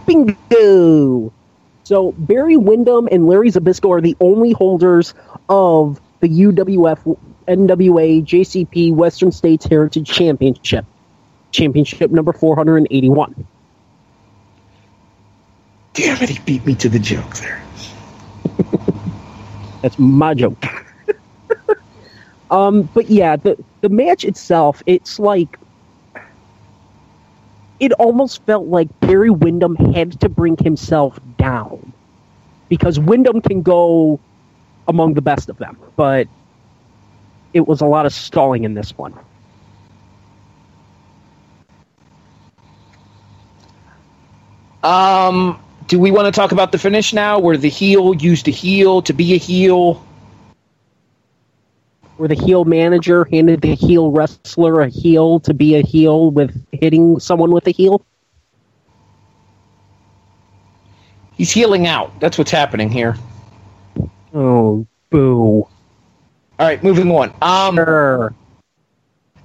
[0.05, 1.33] Bingo!
[1.83, 5.13] So Barry Windham and Larry Zbyszko are the only holders
[5.49, 10.85] of the UWF NWA JCP Western States Heritage Championship.
[11.51, 13.47] Championship number 481.
[15.93, 17.61] Damn it, he beat me to the joke there.
[19.81, 20.63] That's my joke.
[22.51, 25.57] um, but yeah, the the match itself, it's like
[27.79, 31.93] it almost felt like Barry Windham had to bring himself down
[32.69, 34.21] because Windham can go
[34.87, 36.27] among the best of them, but
[37.53, 39.13] it was a lot of stalling in this one.
[44.83, 45.59] Um,
[45.91, 49.01] do we want to talk about the finish now, where the heel used a heel
[49.01, 49.95] to be a heel?
[52.15, 56.65] Where the heel manager handed the heel wrestler a heel to be a heel with
[56.71, 58.05] hitting someone with a heel.
[61.33, 62.17] He's healing out.
[62.21, 63.17] That's what's happening here.
[64.33, 65.67] Oh, boo.
[65.67, 65.69] All
[66.57, 67.33] right, moving on.
[67.41, 68.33] Um, Sure.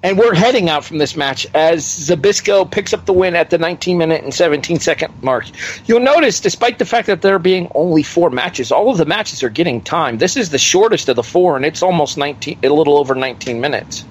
[0.07, 3.59] And we're heading out from this match as Zbyszko picks up the win at the
[3.59, 5.47] 19 minute and 17 second mark.
[5.87, 9.43] You'll notice, despite the fact that there being only four matches, all of the matches
[9.43, 10.19] are getting time.
[10.19, 13.61] This is the shortest of the four, and it's almost 19, a little over 19
[13.61, 14.05] minutes.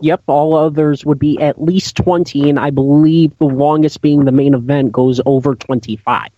[0.00, 4.32] Yep, all others would be at least 20, and I believe the longest being the
[4.32, 6.30] main event goes over 25.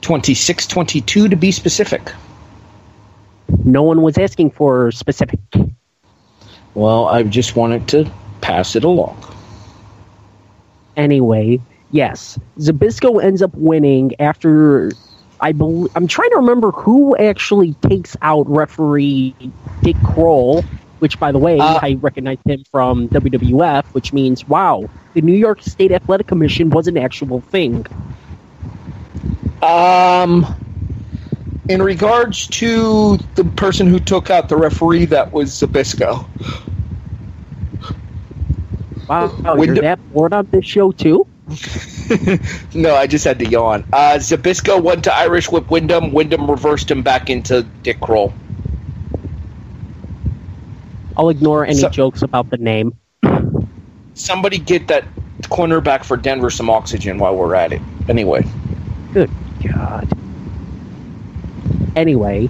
[0.00, 2.12] 26 22 to be specific.
[3.62, 5.38] No one was asking for specific.
[6.78, 8.08] Well, I just wanted to
[8.40, 9.24] pass it along.
[10.94, 11.60] Anyway,
[11.90, 14.96] yes, Zbyszko ends up winning after.
[15.40, 19.34] I bel I'm trying to remember who actually takes out referee
[19.82, 20.64] Dick Kroll,
[21.00, 25.34] which, by the way, Uh, I recognize him from WWF, which means, wow, the New
[25.34, 27.84] York State Athletic Commission was an actual thing.
[29.62, 30.46] Um,
[31.68, 36.28] in regards to the person who took out the referee, that was Zbyszko.
[39.08, 41.26] Wow, When you're that bored on this show, too?
[42.74, 43.84] no, I just had to yawn.
[43.92, 46.12] Uh, Zbyszko went to Irish Whip Windham.
[46.12, 48.34] Windham reversed him back into Dick Kroll.
[51.16, 52.92] I'll ignore any So- jokes about the name.
[54.14, 55.04] Somebody get that
[55.42, 57.80] cornerback for Denver some oxygen while we're at it.
[58.08, 58.44] Anyway,
[59.14, 59.30] Good
[59.66, 60.08] God.
[61.96, 62.48] Anyway,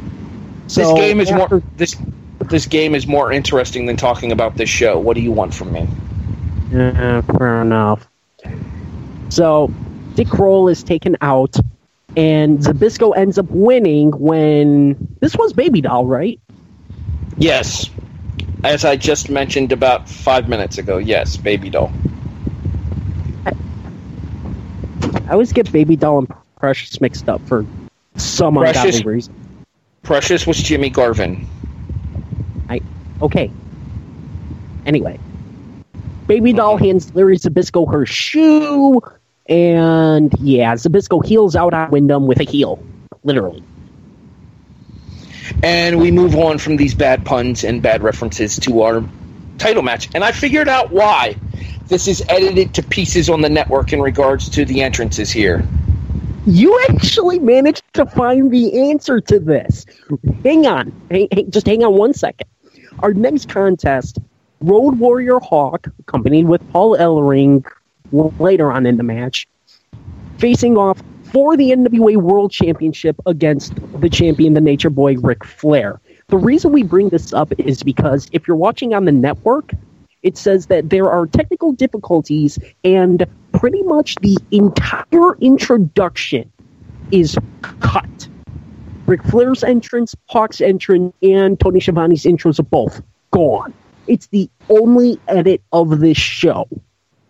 [0.67, 1.97] so this game is after- more this
[2.41, 4.99] this game is more interesting than talking about this show.
[4.99, 5.87] What do you want from me?
[6.75, 8.09] Uh, fair enough.
[9.31, 9.73] So,
[10.15, 11.57] Dick Kroll is taken out,
[12.17, 16.41] and Zbyszko ends up winning when this was Baby Doll, right?
[17.37, 17.89] Yes,
[18.65, 20.99] as I just mentioned about five minutes ago.
[20.99, 21.93] Yes, baby doll.
[23.47, 26.29] I always get Baby Doll and
[26.59, 27.65] Precious mixed up for
[28.17, 29.35] some Precious- ungodly reason.
[30.03, 31.47] Precious was Jimmy Garvin.
[32.69, 32.81] I
[33.23, 33.51] Okay.
[34.87, 35.19] Anyway,
[36.29, 39.01] Baby Doll hands Larry Zbyszko her shoe,
[39.47, 42.79] and yeah, Zbyszko heels out on Windham with a heel,
[43.25, 43.65] literally.
[45.63, 49.03] And we move on from these bad puns and bad references to our
[49.57, 51.35] title match, and I figured out why.
[51.87, 55.67] This is edited to pieces on the network in regards to the entrances here.
[56.45, 59.87] You actually managed to find the answer to this.
[60.45, 60.93] Hang on.
[61.11, 62.47] Hang, hang, just hang on one second.
[62.99, 64.19] Our next contest,
[64.61, 67.65] Road Warrior Hawk, accompanied with Paul Ellering
[68.13, 69.47] later on in the match,
[70.39, 76.01] facing off for the NWA World Championship against the champion, the Nature Boy, Ric Flair.
[76.29, 79.73] The reason we bring this up is because if you're watching on the network,
[80.23, 86.51] it says that there are technical difficulties and pretty much the entire introduction
[87.13, 87.39] is
[87.81, 88.29] cut.
[89.07, 93.73] Ric Flair's entrance, Hawk's entrance, and Tony Schiavone's intros are both gone.
[94.09, 96.67] It's the only edit of this show.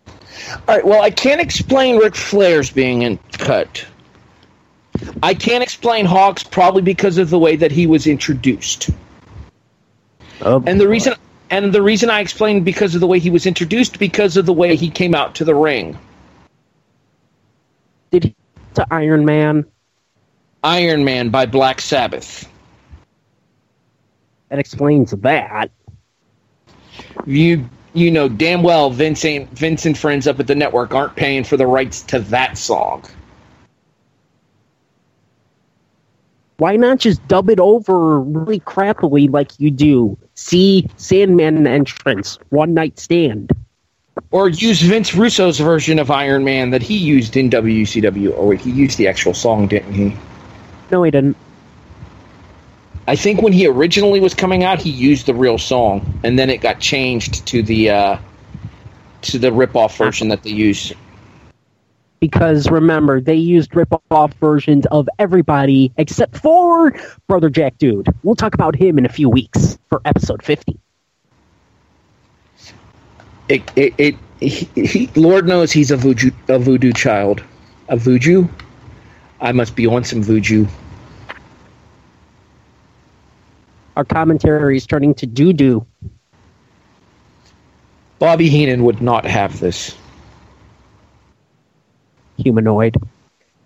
[0.07, 0.85] All right.
[0.85, 3.85] Well, I can't explain Ric Flair's being in cut.
[5.21, 8.89] I can't explain Hawks probably because of the way that he was introduced.
[10.41, 11.13] Oh, And the reason
[11.49, 14.53] and the reason I explained because of the way he was introduced because of the
[14.53, 15.97] way he came out to the ring.
[18.11, 18.35] did he
[18.75, 19.65] to Iron Man?
[20.63, 22.47] Iron Man by Black Sabbath.
[24.49, 25.71] That explains that.
[27.25, 31.15] You you know damn well Vince ain't, Vince and friends up at the network aren't
[31.15, 33.03] paying for the rights to that song.
[36.57, 40.17] Why not just dub it over really crappily like you do?
[40.35, 43.51] See Sandman entrance, one night stand.
[44.31, 48.33] Or use Vince Russo's version of Iron Man that he used in WCW.
[48.35, 50.15] Oh wait, he used the actual song, didn't he?
[50.91, 51.37] No, he didn't.
[53.09, 56.51] I think when he originally was coming out, he used the real song, and then
[56.51, 58.17] it got changed to the uh,
[59.23, 60.93] to the rip-off version that they use.
[62.19, 66.93] Because remember, they used rip-off versions of everybody except for
[67.27, 68.07] Brother Jack Dude.
[68.21, 70.79] We'll talk about him in a few weeks for episode 50.
[73.47, 77.41] It, it, it he, he, Lord knows he's a voodoo, a voodoo child,
[77.87, 78.47] a voodoo.
[79.41, 80.67] I must be on some voodoo.
[83.99, 85.85] Our commentary is turning to doo-doo.
[88.17, 89.93] Bobby Heenan would not have this.
[92.37, 92.95] humanoid.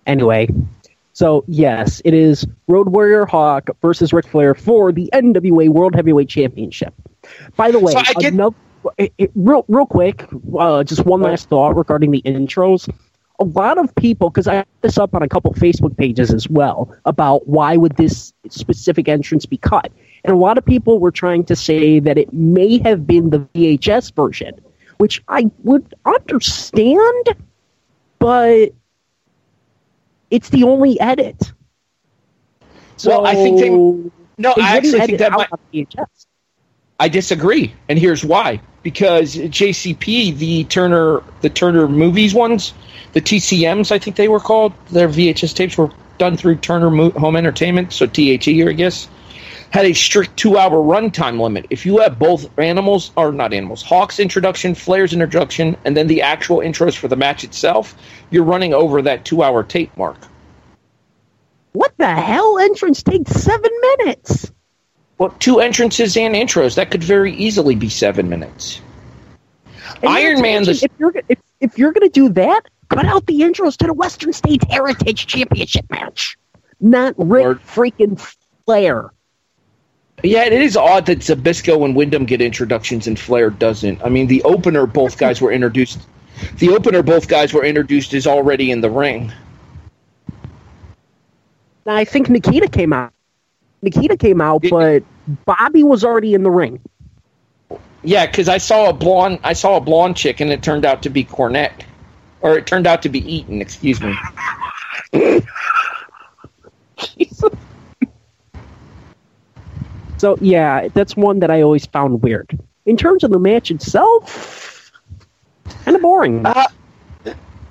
[0.07, 0.49] Anyway,
[1.13, 6.29] so yes, it is Road Warrior Hawk versus Ric Flair for the NWA World Heavyweight
[6.29, 6.95] Championship.
[7.55, 8.55] By the way, So I get- another,
[8.97, 10.25] it, it- real real quick,
[10.57, 12.89] uh, just one last thought regarding the intros.
[13.39, 16.49] A lot of people, because I put this up on a couple Facebook pages as
[16.49, 19.91] well, about why would this specific entrance be cut,
[20.23, 23.39] and a lot of people were trying to say that it may have been the
[23.53, 24.53] VHS version,
[24.97, 27.36] which I would understand
[28.23, 28.69] but
[30.31, 31.51] it's the only edit.
[32.95, 36.27] So Well, I think they- No, they I actually think that might, VHS.
[37.01, 38.62] I disagree, and here's why.
[38.81, 42.73] Because JCP, the Turner, the Turner movies ones,
[43.12, 44.71] the TCMs, I think they were called.
[44.89, 48.33] Their VHS tapes were done through Turner Mo- Home Entertainment, so THE,
[48.69, 49.09] I guess,
[49.73, 51.65] had a strict two-hour runtime limit.
[51.71, 56.21] If you have both animals, or not animals, Hawk's introduction, Flair's introduction, and then the
[56.21, 57.95] actual intros for the match itself,
[58.29, 60.17] you're running over that two-hour tape mark.
[61.71, 62.59] What the hell?
[62.59, 64.51] Entrance takes seven minutes.
[65.17, 68.79] Well, two entrances and intros that could very easily be seven minutes.
[70.03, 73.77] And Iron Man, If you're if, if you're gonna do that, cut out the intros
[73.77, 76.38] to the Western States Heritage Championship match,
[76.79, 77.62] not Ric Lord.
[77.62, 79.12] freaking Flair.
[80.21, 84.04] Yeah, it is odd that Zbyszko and Windham get introductions and Flair doesn't.
[84.04, 85.99] I mean, the opener, both guys were introduced.
[86.58, 89.34] The opener, both guys were introduced, is already in the ring.
[91.86, 93.12] I think Nikita came out.
[93.82, 95.04] Nikita came out, but
[95.45, 96.80] Bobby was already in the ring.
[98.04, 101.04] Yeah, because I saw a blonde, I saw a blonde chick, and it turned out
[101.04, 101.84] to be Cornette,
[102.41, 103.62] or it turned out to be Eaton.
[103.62, 104.15] Excuse me.
[110.24, 112.57] So yeah, that's one that I always found weird.
[112.86, 114.89] In terms of the match itself,
[115.84, 116.45] kind of boring.
[116.45, 116.67] Uh,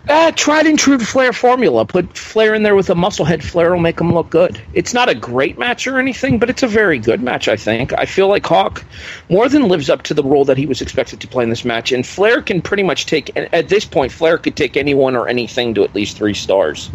[0.06, 1.86] uh, tried and true Flair formula.
[1.86, 3.42] Put Flair in there with a musclehead.
[3.42, 4.60] Flair will make him look good.
[4.74, 7.48] It's not a great match or anything, but it's a very good match.
[7.48, 7.94] I think.
[7.94, 8.84] I feel like Hawk
[9.30, 11.64] more than lives up to the role that he was expected to play in this
[11.64, 13.34] match, and Flair can pretty much take.
[13.34, 16.90] At this point, Flair could take anyone or anything to at least three stars.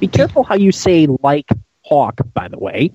[0.00, 1.46] Be careful how you say like
[1.86, 2.92] Hawk, by the way.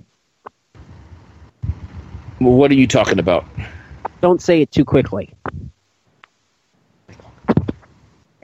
[2.39, 3.45] What are you talking about?
[4.21, 5.33] Don't say it too quickly.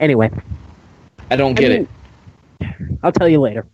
[0.00, 0.30] Anyway,
[1.30, 1.88] I don't get I it.
[3.02, 3.66] I'll tell you later.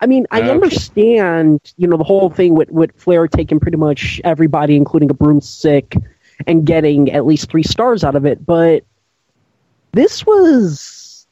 [0.00, 0.50] I mean, I Okay.
[0.50, 5.14] understand, you know, the whole thing with, with Flair taking pretty much everybody, including a
[5.14, 5.94] broomstick,
[6.46, 8.84] and getting at least three stars out of it, but
[9.92, 11.26] this was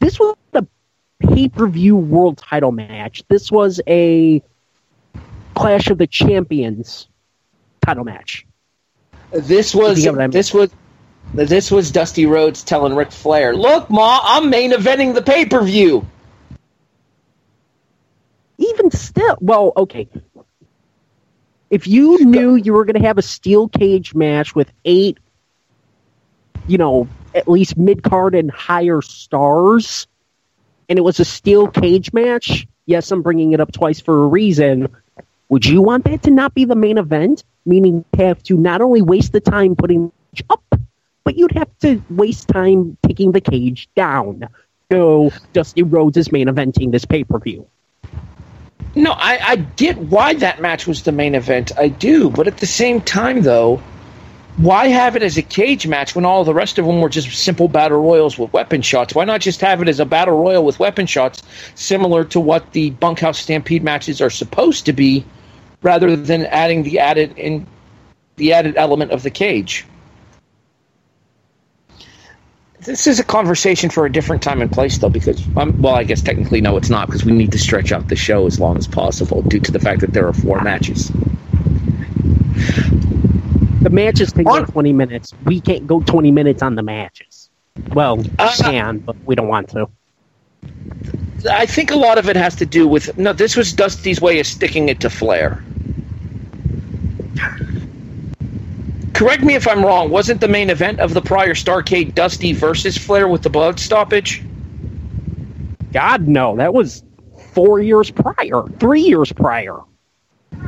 [0.00, 0.66] this was a
[1.22, 3.22] pay per view world title match.
[3.28, 4.42] This was a
[5.54, 7.08] Clash of the Champions
[7.84, 8.46] title match.
[9.30, 10.30] This was you what I mean.
[10.30, 10.70] this was
[11.34, 15.62] this was Dusty Rhodes telling Ric Flair, "Look, Ma, I'm main eventing the pay per
[15.62, 16.06] view."
[18.62, 20.08] even still, well, okay.
[21.70, 25.18] If you knew you were going to have a steel cage match with eight,
[26.66, 30.06] you know, at least mid card and higher stars,
[30.92, 34.26] and it was a steel cage match, yes, I'm bringing it up twice for a
[34.26, 34.94] reason.
[35.48, 37.44] Would you want that to not be the main event?
[37.64, 40.12] Meaning, have to not only waste the time putting
[40.50, 40.62] up,
[41.24, 44.50] but you'd have to waste time taking the cage down.
[44.90, 47.66] So, Dusty Rhodes is main eventing this pay per view.
[48.94, 51.72] No, I, I get why that match was the main event.
[51.78, 53.82] I do, but at the same time, though,
[54.56, 57.30] why have it as a cage match when all the rest of them were just
[57.30, 59.14] simple battle royals with weapon shots?
[59.14, 61.42] Why not just have it as a battle royal with weapon shots,
[61.74, 65.24] similar to what the bunkhouse stampede matches are supposed to be,
[65.82, 67.66] rather than adding the added in
[68.36, 69.86] the added element of the cage?
[72.80, 76.02] This is a conversation for a different time and place, though, because um, well, I
[76.02, 78.76] guess technically no, it's not because we need to stretch out the show as long
[78.76, 81.10] as possible due to the fact that there are four matches.
[83.82, 85.34] The matches can go 20 minutes.
[85.44, 87.50] We can't go 20 minutes on the matches.
[87.94, 89.88] Well, we Uh, can, but we don't want to.
[91.50, 93.32] I think a lot of it has to do with no.
[93.32, 95.62] This was Dusty's way of sticking it to Flair.
[99.14, 100.10] Correct me if I'm wrong.
[100.10, 104.42] Wasn't the main event of the prior Starcade Dusty versus Flair with the blood stoppage?
[105.92, 106.56] God, no.
[106.56, 107.02] That was
[107.52, 109.78] four years prior, three years prior.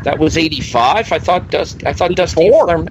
[0.02, 1.12] That was '85.
[1.12, 1.84] I thought Dust.
[1.86, 2.48] I thought Dusty.
[2.48, 2.90] and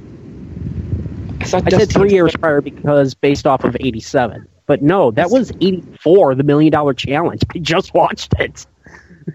[1.52, 4.48] I I said three years prior because based off of 87.
[4.66, 7.42] But no, that was 84, the Million Dollar Challenge.
[7.54, 8.66] I just watched it.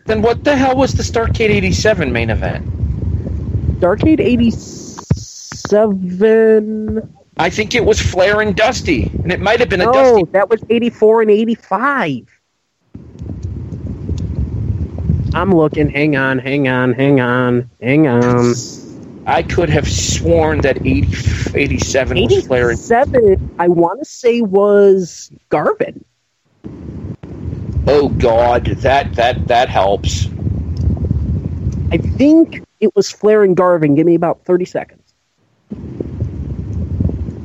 [0.07, 2.65] Then what the hell was the Starcade '87 main event?
[3.81, 7.13] Starcade 87.
[7.39, 10.25] I think it was Flair and Dusty, and it might have been a No, Dusty.
[10.33, 12.27] that was 84 and 85.
[15.35, 15.91] I'm looking.
[15.91, 18.55] Hang on, hang on, hang on, hang on.
[19.29, 21.07] I could have sworn that 80,
[21.55, 22.71] 87, 87 was Flair.
[22.71, 26.03] 87, I want to say, was Garvin.
[27.87, 30.29] Oh God, that that that helps.
[31.93, 33.95] I think it was Flair and Garvin.
[33.95, 35.15] Give me about thirty seconds.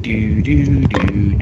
[0.02, 1.34] Do, do, do,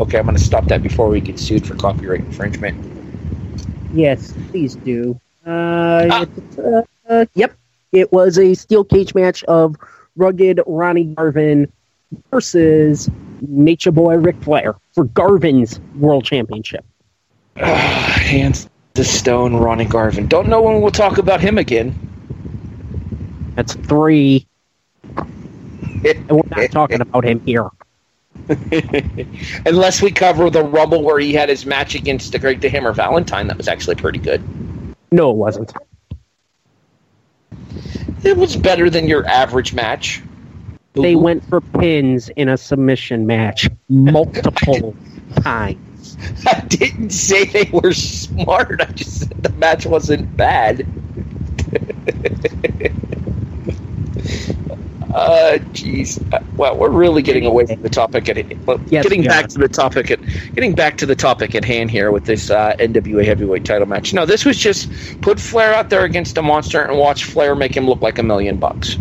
[0.00, 2.76] okay, I'm going to stop that before we get sued for copyright infringement.
[3.92, 5.20] Yes, please do.
[5.46, 6.26] Uh, Ah.
[6.36, 7.54] it's, uh, uh, yep,
[7.92, 9.76] it was a steel cage match of
[10.16, 11.70] rugged Ronnie Garvin
[12.30, 13.08] versus
[13.40, 16.84] Nature Boy Ric Flair for Garvin's World Championship.
[17.56, 20.26] Hands the stone, Ronnie Garvin.
[20.26, 21.94] Don't know when we'll talk about him again.
[23.54, 24.46] That's three,
[25.16, 27.68] and we're not talking about him here.
[29.66, 32.92] Unless we cover the Rumble where he had his match against the Greg the Hammer
[32.92, 34.42] Valentine, that was actually pretty good.
[35.12, 35.72] No, it wasn't.
[38.22, 40.22] It was better than your average match.
[40.94, 44.94] They went for pins in a submission match multiple
[45.42, 46.16] times.
[46.46, 48.80] I didn't say they were smart.
[48.80, 50.86] I just said the match wasn't bad.
[55.10, 56.18] Uh, jeez.
[56.32, 59.48] Uh, Well, we're really getting away from the topic at well, Yes, getting back are.
[59.48, 60.20] to the topic at
[60.54, 64.12] getting back to the topic at hand here with this uh, NWA heavyweight title match.
[64.14, 64.92] No, this was just
[65.22, 68.22] put Flair out there against a monster and watch Flair make him look like a
[68.22, 68.98] million bucks.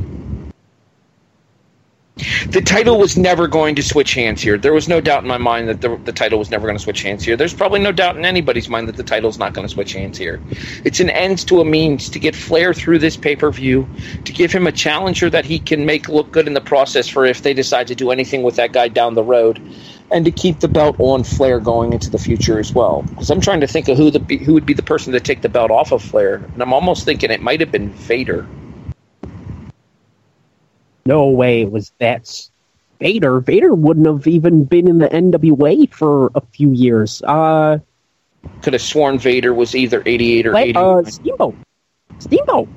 [2.51, 4.57] The title was never going to switch hands here.
[4.57, 6.83] There was no doubt in my mind that the, the title was never going to
[6.83, 7.37] switch hands here.
[7.37, 10.17] There's probably no doubt in anybody's mind that the title's not going to switch hands
[10.17, 10.41] here.
[10.85, 13.89] It's an ends to a means to get Flair through this pay per view,
[14.25, 17.25] to give him a challenger that he can make look good in the process for
[17.25, 19.61] if they decide to do anything with that guy down the road,
[20.11, 23.03] and to keep the belt on Flair going into the future as well.
[23.11, 25.41] Because I'm trying to think of who the who would be the person to take
[25.41, 28.49] the belt off of Flair, and I'm almost thinking it might have been Vader.
[31.09, 32.29] No way it was that
[32.99, 33.39] Vader.
[33.39, 37.23] Vader wouldn't have even been in the NWA for a few years.
[37.23, 37.79] Uh,
[38.61, 40.83] Could have sworn Vader was either 88 or like, 89.
[40.85, 41.55] uh Steamboat.
[42.19, 42.67] Steamboat.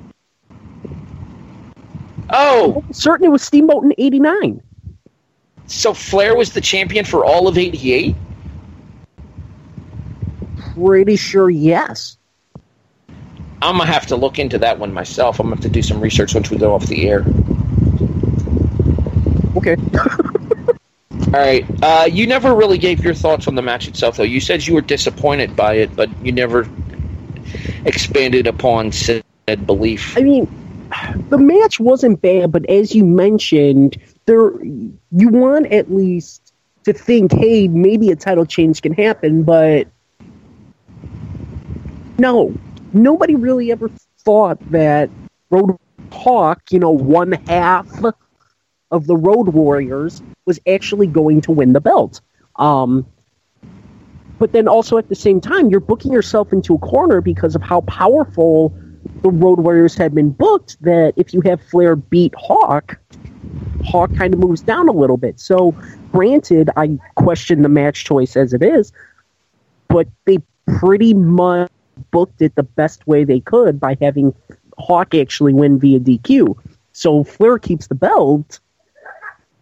[2.31, 4.61] oh, Certain it was Steamboat in 89.
[5.67, 8.15] so Flair was the champion for all of 88?
[10.73, 12.17] pretty sure yes.
[13.61, 15.39] I'm gonna have to look into that one myself.
[15.39, 17.23] I'm gonna have to do some research once we go off the air.
[19.65, 19.81] Okay.
[21.27, 21.65] All right.
[21.81, 24.23] Uh, you never really gave your thoughts on the match itself, though.
[24.23, 26.67] You said you were disappointed by it, but you never
[27.85, 29.23] expanded upon said
[29.65, 30.17] belief.
[30.17, 30.47] I mean,
[31.29, 36.53] the match wasn't bad, but as you mentioned, there you want at least
[36.83, 39.87] to think, hey, maybe a title change can happen, but
[42.17, 42.53] no,
[42.91, 43.89] nobody really ever
[44.19, 45.09] thought that
[45.49, 45.77] Road
[46.11, 47.87] Hawk, you know, one half
[48.93, 52.21] of the Road Warriors, was actually going to win the belt.
[52.55, 53.05] Um,
[54.39, 57.61] but then also at the same time, you're booking yourself into a corner because of
[57.61, 58.73] how powerful
[59.21, 60.77] the Road Warriors had been booked.
[60.81, 62.99] That if you have Flair beat Hawk,
[63.83, 65.39] Hawk kind of moves down a little bit.
[65.39, 65.75] So,
[66.11, 68.91] granted, I question the match choice as it is,
[69.87, 71.71] but they pretty much
[72.11, 74.33] booked it the best way they could by having
[74.77, 76.57] Hawk actually win via DQ.
[76.93, 78.59] So Flair keeps the belt.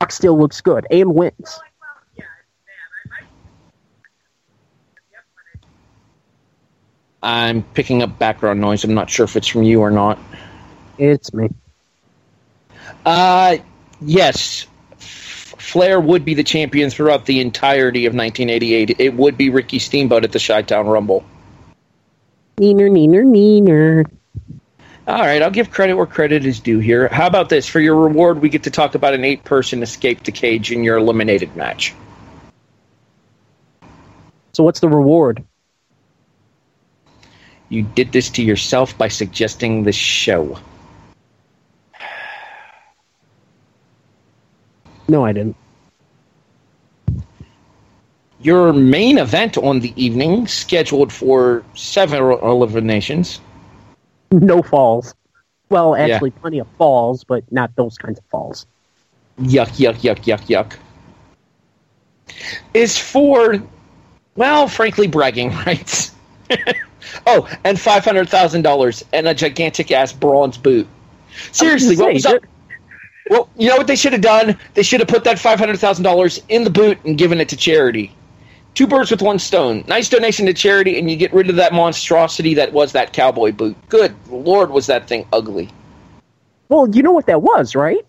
[0.02, 1.60] Hawk still looks good and wins.
[7.22, 8.84] I'm picking up background noise.
[8.84, 10.18] I'm not sure if it's from you or not.
[10.97, 11.49] It's me.
[13.06, 13.58] Uh,
[14.02, 14.66] yes.
[14.97, 18.95] Flair would be the champion throughout the entirety of 1988.
[18.97, 21.24] It would be Ricky Steamboat at the Chi-Town Rumble.
[22.58, 24.10] Neener, neener, neener.
[25.08, 27.08] All right, I'll give credit where credit is due here.
[27.08, 27.68] How about this?
[27.68, 30.97] For your reward, we get to talk about an eight-person escape the cage in your
[30.97, 31.93] eliminated match.
[34.54, 35.43] So what's the reward?
[37.70, 40.60] You did this to yourself by suggesting the show.
[45.08, 45.56] No, I didn't.
[48.39, 53.39] Your main event on the evening, scheduled for several eliminations.
[54.32, 55.13] No falls.
[55.69, 56.15] Well, Yeah.
[56.15, 58.65] actually, plenty of falls, but not those kinds of falls.
[59.39, 60.73] Yuck, yuck, yuck, yuck, yuck.
[62.73, 63.61] Is for,
[64.36, 66.11] well, frankly, bragging rights.
[67.27, 70.88] oh, and $500,000 and a gigantic ass bronze boot.
[71.51, 72.43] Seriously, what was up?
[73.29, 74.57] Well, you know what they should have done?
[74.73, 78.13] They should have put that $500,000 in the boot and given it to charity.
[78.74, 79.84] Two birds with one stone.
[79.88, 83.51] Nice donation to charity, and you get rid of that monstrosity that was that cowboy
[83.51, 83.76] boot.
[83.89, 85.69] Good Lord, was that thing ugly.
[86.69, 88.05] Well, you know what that was, right?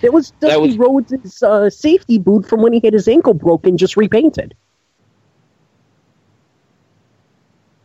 [0.00, 3.34] That was Dusty That was- Rhodes' uh, safety boot from when he had his ankle
[3.34, 4.54] broken, just repainted.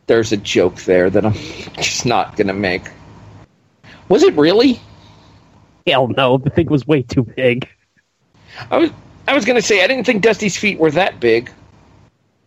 [0.07, 1.33] There's a joke there that I'm
[1.77, 2.83] just not going to make.
[4.09, 4.79] Was it really?
[5.87, 7.67] Hell no, the thing was way too big.
[8.71, 8.89] I was
[9.27, 11.49] I was going to say I didn't think Dusty's feet were that big.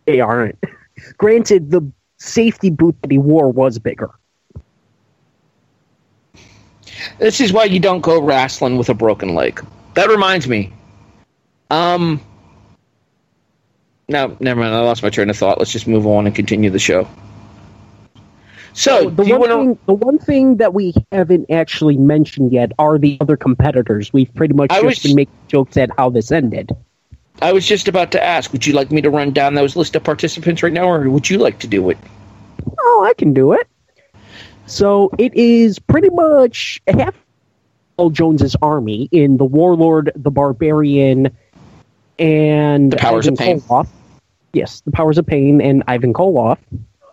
[0.07, 0.57] They aren't.
[1.17, 4.09] Granted, the safety boot that he wore was bigger.
[7.19, 9.63] This is why you don't go wrestling with a broken leg.
[9.93, 10.73] That reminds me.
[11.69, 12.21] Um.
[14.09, 14.73] No, never mind.
[14.73, 15.59] I lost my train of thought.
[15.59, 17.07] Let's just move on and continue the show.
[18.71, 19.57] So, the one want to?
[19.57, 24.13] thing, the one thing that we haven't actually mentioned yet are the other competitors.
[24.13, 26.71] We've pretty much I just was- been making jokes at how this ended.
[27.41, 28.51] I was just about to ask.
[28.51, 31.29] Would you like me to run down those list of participants right now, or would
[31.29, 31.97] you like to do it?
[32.79, 33.67] Oh, I can do it.
[34.65, 37.15] So it is pretty much half
[37.99, 41.35] of Jones's army in the Warlord, the Barbarian,
[42.19, 43.61] and The Powers of Ivan Pain.
[43.61, 43.87] Koloff.
[44.53, 46.57] Yes, the Powers of Pain and Ivan Koloff,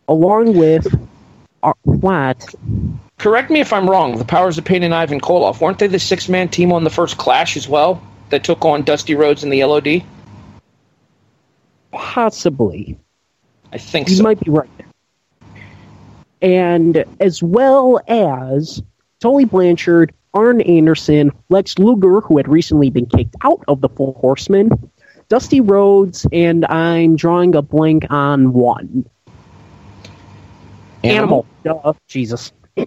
[0.08, 0.86] along with
[1.62, 2.54] uh, what?
[3.18, 4.18] Correct me if I'm wrong.
[4.18, 7.18] The Powers of Pain and Ivan Koloff weren't they the six-man team on the first
[7.18, 10.02] Clash as well that took on Dusty Rhodes and the LOD?
[11.94, 12.98] Possibly.
[13.72, 14.22] I think You so.
[14.22, 14.68] might be right.
[16.42, 18.82] And as well as
[19.20, 24.14] Tully Blanchard, Arn Anderson, Lex Luger, who had recently been kicked out of the Four
[24.14, 24.70] Horsemen,
[25.28, 29.08] Dusty Rhodes, and I'm drawing a blank on one.
[31.02, 31.46] Animal.
[31.62, 31.92] Duh.
[32.08, 32.52] Jesus.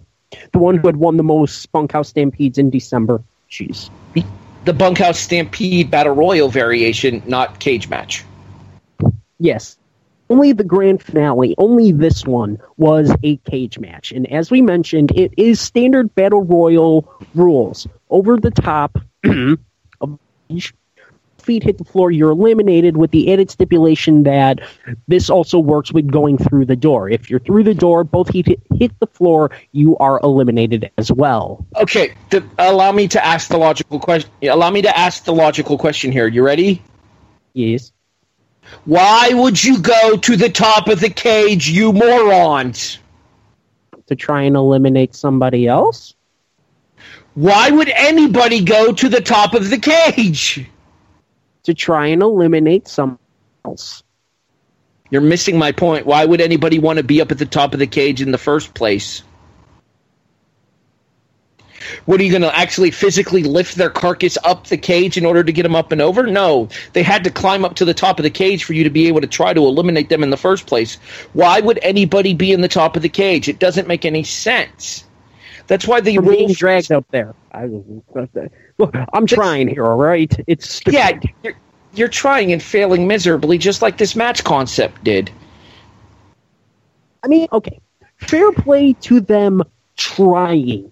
[0.51, 3.24] The one who had won the most Bunkhouse Stampedes in December.
[3.49, 3.89] Jeez.
[4.66, 8.26] The Bunkhouse Stampede Battle Royal variation, not cage match.
[9.40, 9.78] Yes.
[10.30, 14.12] Only the grand finale, only this one, was a cage match.
[14.12, 17.88] And as we mentioned, it is standard battle royal rules.
[18.10, 18.98] Over the top
[20.02, 20.20] of
[20.50, 20.74] each
[21.48, 24.60] feet hit the floor, you're eliminated with the added stipulation that
[25.08, 27.10] this also works with going through the door.
[27.10, 31.66] If you're through the door, both feet hit, the floor, you are eliminated as well.
[31.78, 34.30] Okay, the, allow me to ask the logical question.
[34.44, 36.28] Allow me to ask the logical question here.
[36.28, 36.82] You ready?
[37.54, 37.94] Yes.
[38.86, 42.99] Why would you go to the top of the cage, you morons?
[44.07, 46.15] To try and eliminate somebody else?
[47.34, 50.65] Why would anybody go to the top of the cage?
[51.63, 53.20] To try and eliminate someone
[53.65, 54.03] else.
[55.09, 56.05] You're missing my point.
[56.05, 58.38] Why would anybody want to be up at the top of the cage in the
[58.38, 59.24] first place?
[62.06, 65.44] What are you going to actually physically lift their carcass up the cage in order
[65.44, 66.26] to get them up and over?
[66.26, 66.70] No.
[66.94, 69.08] They had to climb up to the top of the cage for you to be
[69.08, 70.96] able to try to eliminate them in the first place.
[71.34, 73.48] Why would anybody be in the top of the cage?
[73.48, 75.06] It doesn't make any sense.
[75.68, 77.36] That's why the For being rules dragged up there.
[77.52, 77.70] I,
[78.78, 80.34] look, I'm trying here, all right?
[80.48, 80.94] It's stupid.
[80.94, 81.54] Yeah, you're,
[81.94, 85.30] you're trying and failing miserably, just like this match concept did.
[87.24, 87.82] I mean, okay,
[88.18, 89.64] fair play to them
[89.98, 90.92] trying,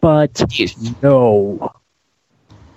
[0.00, 0.42] but
[1.02, 1.72] no.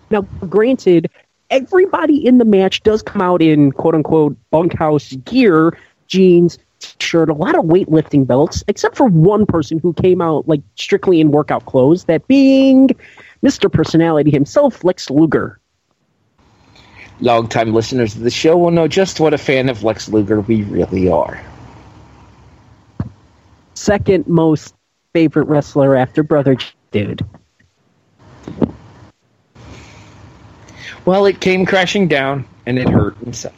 [0.10, 1.10] Now, granted,
[1.50, 7.34] everybody in the match does come out in quote unquote bunkhouse gear, jeans, t-shirt, a
[7.34, 11.66] lot of weightlifting belts, except for one person who came out like strictly in workout
[11.66, 12.90] clothes, that being
[13.42, 13.72] Mr.
[13.72, 15.60] Personality himself, Lex Luger.
[17.22, 20.64] Longtime listeners of the show will know just what a fan of Lex Luger we
[20.64, 21.42] really are.
[23.76, 24.74] Second most
[25.14, 26.58] favorite wrestler after Brother
[26.94, 27.26] Dude.
[31.06, 33.52] Well, it came crashing down, and it hurt inside.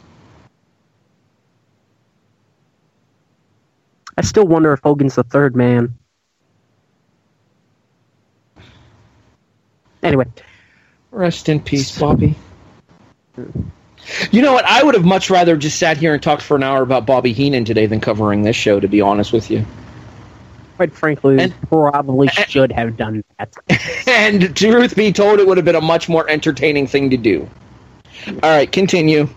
[4.18, 5.94] I still wonder if Hogan's the third man.
[10.02, 10.24] Anyway,
[11.10, 12.34] Rest in peace, Bobby.
[14.30, 14.64] You know what?
[14.64, 17.32] I would have much rather just sat here and talked for an hour about Bobby
[17.32, 19.64] Heenan today than covering this show, to be honest with you.
[20.76, 23.54] Quite frankly, And- probably and- should have done that.
[24.06, 27.48] And truth be told, it would have been a much more entertaining thing to do.
[28.28, 29.28] All right, continue.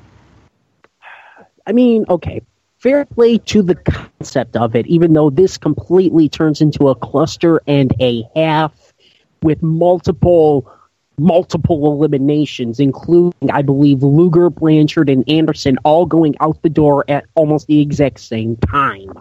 [1.68, 2.42] I mean, okay,
[2.80, 7.62] fair play to the concept of it, even though this completely turns into a cluster
[7.68, 8.94] and a half
[9.42, 10.70] with multiple
[11.18, 17.26] multiple eliminations, including, I believe, Luger, Blanchard, and Anderson all going out the door at
[17.36, 19.12] almost the exact same time.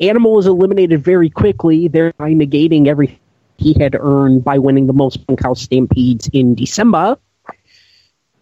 [0.00, 3.18] Animal was eliminated very quickly, thereby negating everything
[3.56, 7.16] he had earned by winning the most bunkhouse stampedes in December.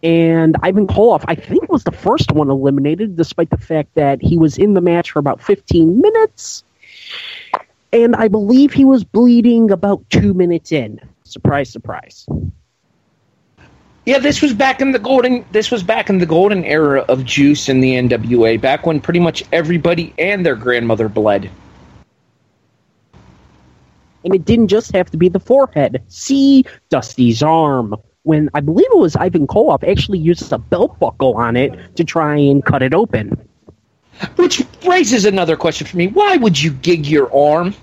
[0.01, 4.37] And Ivan Koloff, I think, was the first one eliminated, despite the fact that he
[4.37, 6.63] was in the match for about 15 minutes.
[7.93, 10.99] And I believe he was bleeding about two minutes in.
[11.23, 12.27] Surprise, surprise.
[14.05, 15.45] Yeah, this was back in the golden.
[15.51, 18.59] This was back in the golden era of Juice in the NWA.
[18.59, 21.49] Back when pretty much everybody and their grandmother bled.
[24.25, 26.03] And it didn't just have to be the forehead.
[26.09, 27.95] See Dusty's arm.
[28.23, 32.03] When I believe it was Ivan Koloff actually uses a belt buckle on it to
[32.03, 33.37] try and cut it open.
[34.35, 37.73] Which raises another question for me: Why would you gig your arm?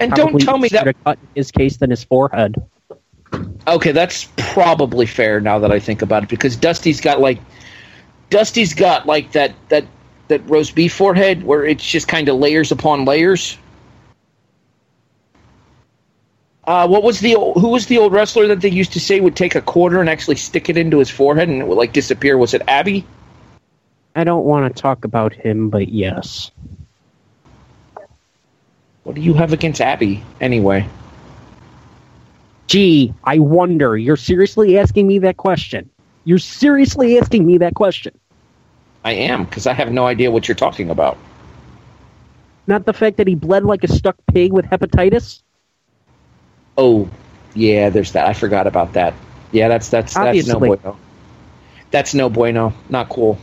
[0.00, 0.94] And don't tell me that.
[1.04, 2.56] cut in his case than his forehead.
[3.66, 7.38] Okay, that's probably fair now that I think about it, because Dusty's got like,
[8.30, 9.84] Dusty's got like that that
[10.28, 13.58] that roast beef forehead where it's just kind of layers upon layers.
[16.64, 19.36] Uh, what was the who was the old wrestler that they used to say would
[19.36, 22.38] take a quarter and actually stick it into his forehead and it would like disappear?
[22.38, 23.04] Was it Abby?
[24.14, 26.50] I don't want to talk about him, but yes.
[29.02, 30.86] What do you have against Abby anyway?
[32.72, 33.98] Gee, I wonder.
[33.98, 35.90] You're seriously asking me that question?
[36.24, 38.18] You're seriously asking me that question?
[39.04, 41.18] I am because I have no idea what you're talking about.
[42.66, 45.42] Not the fact that he bled like a stuck pig with hepatitis?
[46.78, 47.10] Oh,
[47.54, 48.26] yeah, there's that.
[48.26, 49.12] I forgot about that.
[49.50, 50.96] Yeah, that's that's that's no bueno.
[51.90, 52.72] That's no bueno.
[52.88, 53.36] Not cool.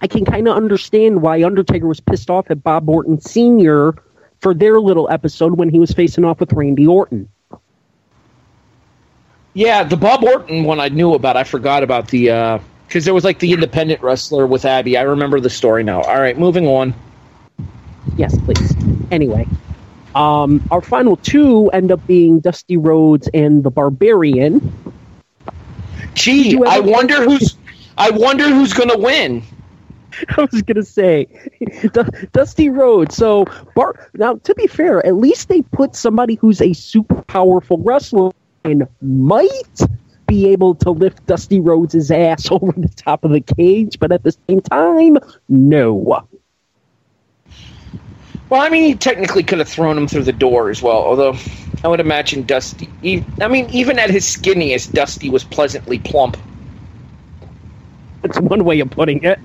[0.00, 3.96] I can kind of understand why Undertaker was pissed off at Bob Orton Sr.
[4.40, 7.28] for their little episode when he was facing off with Randy Orton.
[9.54, 11.36] Yeah, the Bob Orton one I knew about.
[11.36, 14.96] I forgot about the because there was like the independent wrestler with Abby.
[14.96, 16.02] I remember the story now.
[16.02, 16.94] All right, moving on.
[18.16, 18.74] Yes, please.
[19.10, 19.46] Anyway,
[20.14, 24.72] um, our final two end up being Dusty Rhodes and the Barbarian.
[26.14, 27.56] Gee, I wonder who's
[27.96, 29.42] I wonder who's gonna win.
[30.36, 31.26] I was gonna say
[31.92, 33.16] Du- Dusty Rhodes.
[33.16, 37.78] So, Bar- now to be fair, at least they put somebody who's a super powerful
[37.78, 38.30] wrestler
[38.64, 39.80] and might
[40.26, 44.22] be able to lift Dusty Rhodes' ass over the top of the cage, but at
[44.22, 46.26] the same time, no.
[48.48, 50.98] Well, I mean, he technically could have thrown him through the door as well.
[50.98, 51.36] Although,
[51.82, 52.88] I would imagine Dusty.
[53.40, 56.36] I mean, even at his skinniest, Dusty was pleasantly plump.
[58.22, 59.38] That's one way of putting it.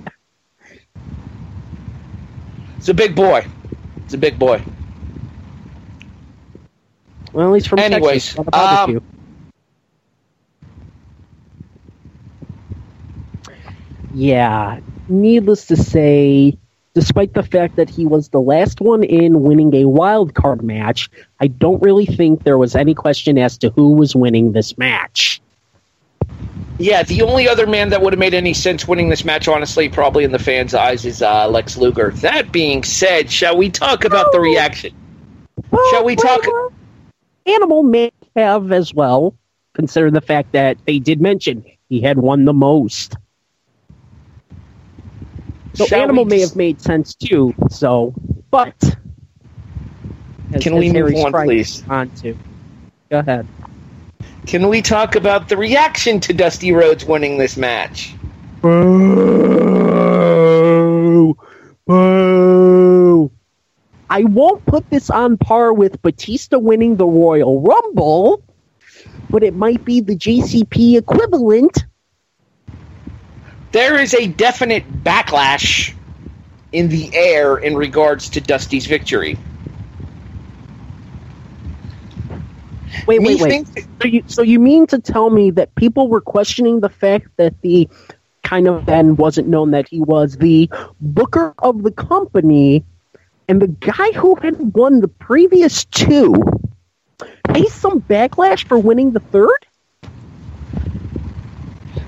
[2.78, 3.46] It's a big boy.
[4.04, 4.62] It's a big boy.
[7.32, 8.54] Well, he's from Anyways, Texas.
[8.54, 9.02] um,
[14.12, 16.56] Yeah, needless to say,
[16.94, 21.08] despite the fact that he was the last one in winning a wild card match,
[21.38, 25.40] I don't really think there was any question as to who was winning this match.
[26.78, 29.88] Yeah, the only other man that would have made any sense winning this match, honestly,
[29.88, 32.10] probably in the fans' eyes, is uh, Lex Luger.
[32.22, 34.92] That being said, shall we talk about the reaction?
[35.90, 36.46] Shall we talk-
[37.54, 39.34] Animal may have as well,
[39.74, 43.16] considering the fact that they did mention he had won the most.
[45.74, 47.54] So Shall Animal we may have made sense too.
[47.70, 48.12] So,
[48.50, 48.74] but
[50.52, 51.84] as- Can as we move on, please?
[51.88, 52.36] On to
[53.10, 53.46] go ahead.
[54.46, 58.14] Can we talk about the reaction to Dusty Rhodes winning this match?
[58.62, 58.96] Boo!
[61.86, 63.30] Boo!
[64.10, 68.42] I won't put this on par with Batista winning the Royal Rumble,
[69.30, 71.86] but it might be the JCP equivalent.
[73.70, 75.94] There is a definite backlash
[76.72, 79.38] in the air in regards to Dusty's victory.
[83.06, 83.66] Wait, wait, wait.
[84.02, 87.60] So you, so you mean to tell me that people were questioning the fact that
[87.62, 87.88] the
[88.42, 90.68] kind of then wasn't known that he was the
[91.00, 92.84] booker of the company,
[93.50, 96.32] and the guy who had won the previous two
[97.52, 99.66] faced some backlash for winning the third?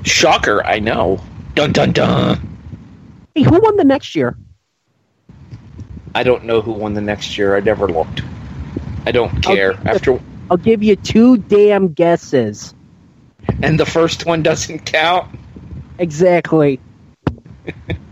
[0.04, 1.20] Shocker, I know.
[1.56, 2.58] Dun dun dun.
[3.34, 4.36] Hey, who won the next year?
[6.14, 7.56] I don't know who won the next year.
[7.56, 8.22] I never looked.
[9.04, 9.72] I don't care.
[9.72, 9.90] Okay.
[9.90, 12.72] After I'll give you two damn guesses.
[13.64, 15.36] and the first one doesn't count.
[15.98, 16.78] Exactly.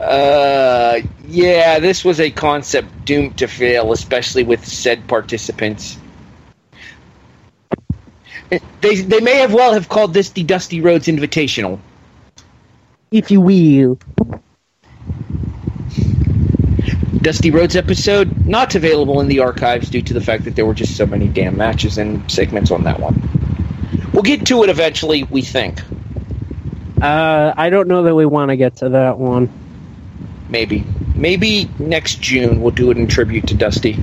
[0.00, 5.98] Uh, yeah, this was a concept doomed to fail, especially with said participants.
[8.80, 11.78] They they may have well have called this the Dusty Rhodes Invitational.
[13.10, 13.98] If you will.
[17.20, 20.74] Dusty Rhodes episode not available in the archives due to the fact that there were
[20.74, 23.20] just so many damn matches and segments on that one.
[24.12, 25.80] We'll get to it eventually, we think.
[27.02, 29.50] Uh, I don't know that we want to get to that one.
[30.48, 30.84] Maybe.
[31.14, 34.02] Maybe next June we'll do it in tribute to Dusty.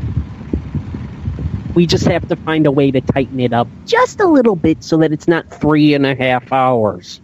[1.73, 4.83] We just have to find a way to tighten it up just a little bit
[4.83, 7.21] so that it's not three and a half hours.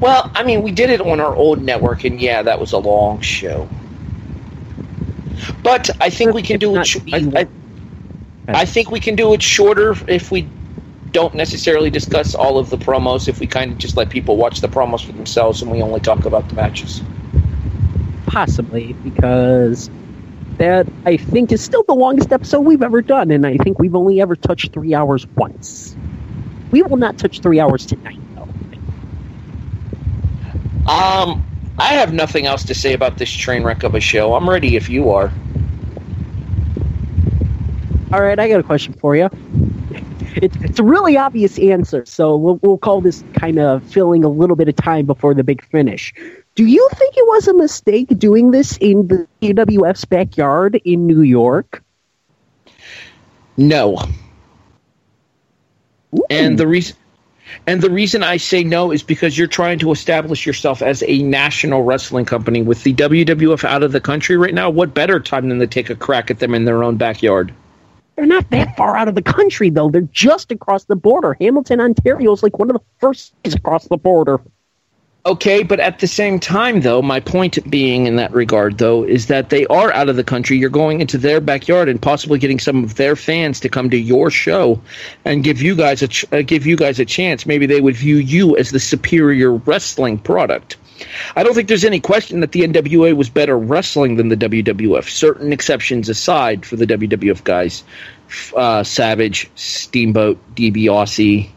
[0.00, 2.78] Well, I mean, we did it on our old network, and yeah, that was a
[2.78, 3.68] long show.
[5.62, 6.86] But I think we can do it.
[6.86, 7.48] Sh- I, I,
[8.48, 10.48] I think we can do it shorter if we
[11.12, 13.28] don't necessarily discuss all of the promos.
[13.28, 16.00] If we kind of just let people watch the promos for themselves, and we only
[16.00, 17.02] talk about the matches.
[18.26, 19.90] Possibly, because
[20.58, 23.94] that, I think, is still the longest episode we've ever done, and I think we've
[23.94, 25.96] only ever touched three hours once.
[26.70, 28.48] We will not touch three hours tonight, though.
[30.90, 31.44] Um,
[31.78, 34.34] I have nothing else to say about this train wreck of a show.
[34.34, 35.32] I'm ready if you are.
[38.12, 39.30] All right, I got a question for you.
[40.42, 44.28] It's, it's a really obvious answer, so we'll, we'll call this kind of filling a
[44.28, 46.14] little bit of time before the big finish.
[46.54, 51.22] Do you think it was a mistake doing this in the WWF's backyard in New
[51.22, 51.82] York?
[53.56, 53.98] No.
[56.16, 56.24] Ooh.
[56.30, 56.96] And the reason
[57.66, 61.22] and the reason I say no is because you're trying to establish yourself as a
[61.22, 64.70] national wrestling company with the WWF out of the country right now.
[64.70, 67.52] What better time than to take a crack at them in their own backyard?
[68.18, 69.90] They're not that far out of the country, though.
[69.90, 71.36] They're just across the border.
[71.40, 74.40] Hamilton, Ontario is like one of the first cities across the border.
[75.26, 79.26] Okay, but at the same time, though, my point being in that regard, though, is
[79.26, 80.56] that they are out of the country.
[80.56, 83.98] You're going into their backyard and possibly getting some of their fans to come to
[83.98, 84.80] your show
[85.24, 87.46] and give you guys a ch- uh, give you guys a chance.
[87.46, 90.76] Maybe they would view you as the superior wrestling product.
[91.36, 95.10] I don't think there's any question that the NWA was better wrestling than the WWF.
[95.10, 97.82] Certain exceptions aside for the WWF guys,
[98.56, 101.50] uh, Savage, Steamboat, DiBiase.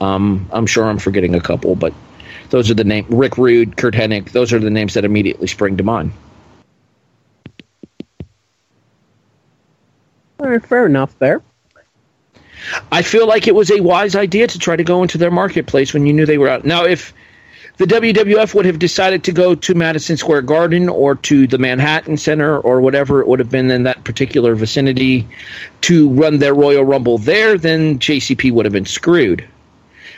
[0.00, 1.92] Um, I'm sure I'm forgetting a couple, but
[2.50, 3.06] those are the names.
[3.10, 4.32] Rick Rude, Curt Hennig.
[4.32, 6.12] Those are the names that immediately spring to mind.
[10.40, 11.42] All right, fair enough there.
[12.92, 15.92] I feel like it was a wise idea to try to go into their marketplace
[15.92, 16.64] when you knew they were out.
[16.64, 17.12] Now, if
[17.78, 22.16] the WWF would have decided to go to Madison Square Garden or to the Manhattan
[22.16, 25.26] Center or whatever it would have been in that particular vicinity
[25.82, 29.48] to run their Royal Rumble there, then JCP would have been screwed.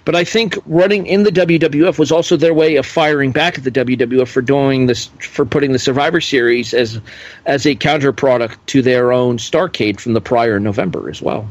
[0.04, 3.64] But I think running in the WWF was also their way of firing back at
[3.64, 7.00] the WWF for doing this for putting the Survivor Series as
[7.46, 11.48] as a counter product to their own Starcade from the prior November as well.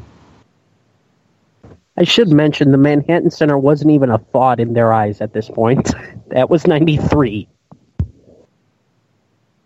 [1.97, 5.49] I should mention the Manhattan Center wasn't even a thought in their eyes at this
[5.49, 5.93] point.
[6.29, 7.47] That was 93.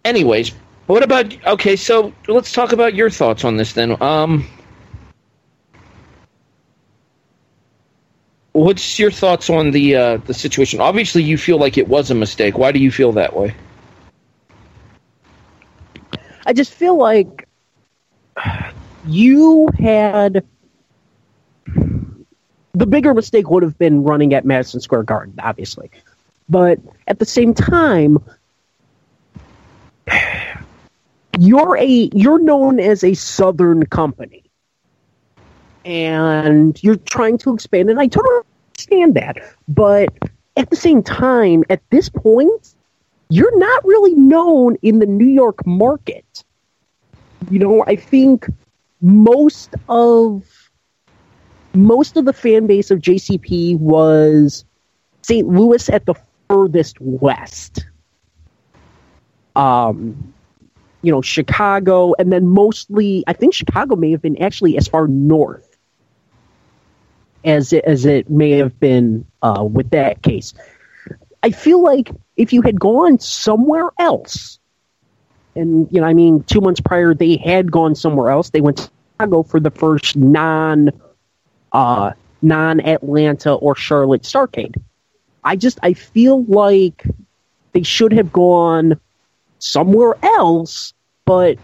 [0.06, 0.54] Anyways,
[0.88, 4.02] what about okay, so let's talk about your thoughts on this then.
[4.02, 4.48] Um
[8.54, 10.80] What's your thoughts on the uh, the situation?
[10.80, 12.58] Obviously, you feel like it was a mistake.
[12.58, 13.56] Why do you feel that way?
[16.46, 17.48] I just feel like
[19.08, 20.46] you had
[22.74, 25.90] the bigger mistake would have been running at Madison Square Garden, obviously.
[26.50, 28.18] But at the same time,
[31.40, 34.43] you're a you're known as a southern company.
[35.86, 38.42] And you're trying to expand and I totally
[38.74, 39.38] understand that.
[39.68, 40.10] But
[40.56, 42.76] at the same time, at this point,
[43.30, 46.44] you're not really known in the New York market.
[47.50, 48.48] You know, I think
[49.02, 50.44] most of
[51.74, 54.64] most of the fan base of JCP was
[55.24, 55.48] St.
[55.48, 56.14] Louis at the
[56.48, 57.86] furthest west.
[59.56, 60.34] Um,
[61.02, 65.08] you know, Chicago, and then mostly, I think Chicago may have been actually as far
[65.08, 65.73] north
[67.44, 70.54] as it, as it may have been uh, with that case.
[71.44, 74.60] I feel like if you had gone somewhere else,
[75.56, 78.50] and you know, I mean, two months prior they had gone somewhere else.
[78.50, 80.90] They went to Chicago for the first non,
[81.74, 84.82] uh, non Atlanta or Charlotte Starcade.
[85.44, 87.04] I just I feel like
[87.74, 89.00] they should have gone
[89.60, 90.94] somewhere else,
[91.26, 91.58] but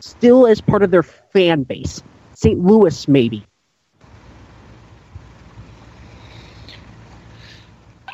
[0.00, 2.02] still as part of their fan base.
[2.34, 2.58] St.
[2.58, 3.46] Louis, maybe.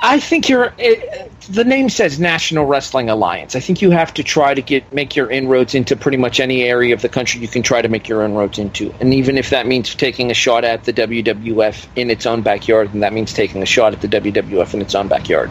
[0.05, 0.73] I think you're.
[0.79, 3.55] It, the name says National Wrestling Alliance.
[3.55, 6.65] I think you have to try to get make your inroads into pretty much any
[6.65, 9.51] area of the country you can try to make your inroads into, and even if
[9.51, 13.33] that means taking a shot at the WWF in its own backyard, then that means
[13.33, 15.51] taking a shot at the WWF in its own backyard.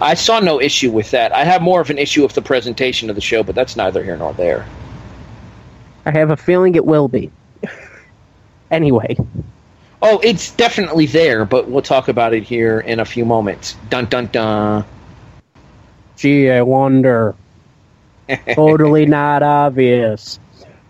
[0.00, 1.32] I saw no issue with that.
[1.32, 4.02] I have more of an issue with the presentation of the show, but that's neither
[4.02, 4.66] here nor there.
[6.06, 7.30] I have a feeling it will be.
[8.70, 9.16] anyway.
[10.06, 13.74] Oh, it's definitely there, but we'll talk about it here in a few moments.
[13.88, 14.84] Dun dun dun.
[16.16, 17.34] Gee, I wonder.
[18.54, 20.38] totally not obvious.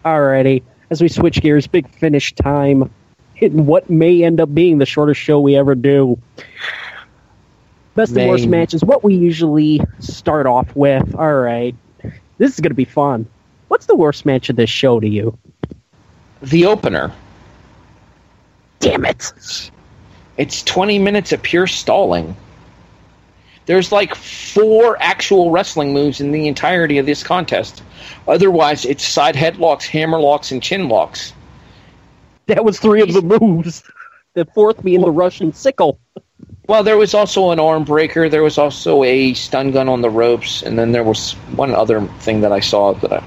[0.05, 2.93] Alrighty, as we switch gears, big finish time
[3.37, 6.21] in what may end up being the shortest show we ever do.
[7.95, 11.15] Best and worst matches, what we usually start off with.
[11.15, 11.77] Alright,
[12.39, 13.29] this is going to be fun.
[13.69, 15.39] What's the worst match of this show to you?
[16.43, 17.13] The opener
[18.85, 19.71] damn it.
[20.37, 22.37] It's 20 minutes of pure stalling.
[23.67, 27.83] There's like four actual wrestling moves in the entirety of this contest.
[28.29, 31.33] Otherwise, it's side headlocks, hammer locks, and chin locks.
[32.47, 33.83] That was three of the moves.
[34.35, 35.99] The fourth being the Russian sickle.
[36.67, 38.29] Well, there was also an arm breaker.
[38.29, 42.03] There was also a stun gun on the ropes, and then there was one other
[42.21, 43.25] thing that I saw that I,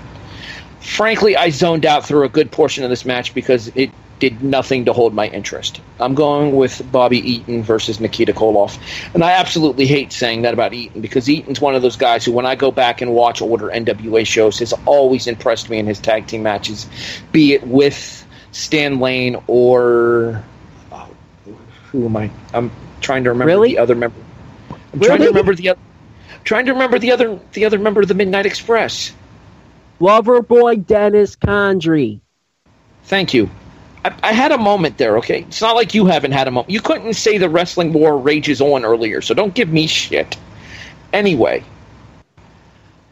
[0.82, 4.86] frankly I zoned out through a good portion of this match because it did nothing
[4.86, 5.80] to hold my interest.
[6.00, 8.80] I'm going with Bobby Eaton versus Nikita Koloff.
[9.14, 12.32] And I absolutely hate saying that about Eaton because Eaton's one of those guys who,
[12.32, 16.00] when I go back and watch older NWA shows, has always impressed me in his
[16.00, 16.88] tag team matches,
[17.32, 20.44] be it with Stan Lane or.
[20.92, 21.10] Oh,
[21.92, 22.32] who am I?
[22.54, 23.70] I'm trying to remember really?
[23.70, 24.18] the other member.
[24.72, 25.08] I'm really?
[25.08, 25.80] trying to remember the other.
[26.44, 29.14] Trying to remember the other the other member of the Midnight Express.
[30.00, 32.22] Lover boy Dennis Condrey.
[33.04, 33.50] Thank you.
[34.06, 35.42] I, I, had a moment there, okay?
[35.42, 36.70] It's not like you haven't had a moment.
[36.70, 40.38] You couldn't say the wrestling war rages on earlier, so don't give me shit.
[41.14, 41.64] Anyway.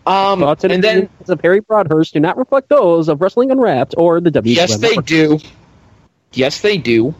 [0.05, 3.95] Um, Thoughts and, and then of Harry Broadhurst do not reflect those of Wrestling Unwrapped
[3.97, 4.53] or the W.
[4.53, 5.39] Yes, they do.
[6.33, 7.15] Yes, they do.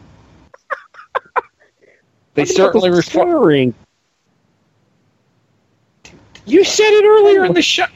[2.34, 3.74] they certainly reflect.
[6.46, 7.86] You said it earlier in the show.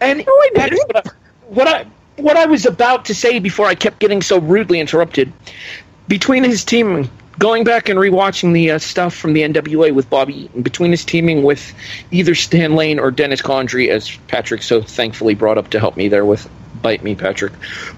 [0.00, 0.88] And no, I didn't.
[0.88, 1.10] What I,
[1.46, 1.86] what I
[2.16, 5.32] what I was about to say before I kept getting so rudely interrupted.
[6.08, 10.44] Between his team, going back and rewatching the uh, stuff from the NWA with Bobby
[10.44, 11.74] Eaton, between his teaming with
[12.10, 16.08] either Stan Lane or Dennis Condrey, as Patrick so thankfully brought up to help me
[16.08, 16.48] there with
[16.82, 17.52] bite me, Patrick,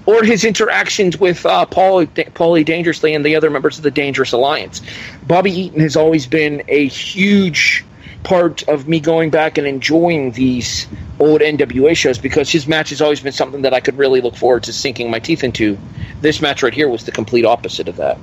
[0.05, 4.31] or his interactions with uh, Paul, Paulie Dangerously and the other members of the Dangerous
[4.31, 4.81] Alliance.
[5.27, 7.85] Bobby Eaton has always been a huge
[8.23, 10.87] part of me going back and enjoying these
[11.19, 14.35] old NWA shows because his match has always been something that I could really look
[14.35, 15.77] forward to sinking my teeth into.
[16.21, 18.17] This match right here was the complete opposite of that.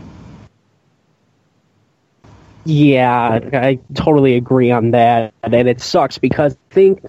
[2.65, 7.05] Yeah, I totally agree on that, and it sucks because I think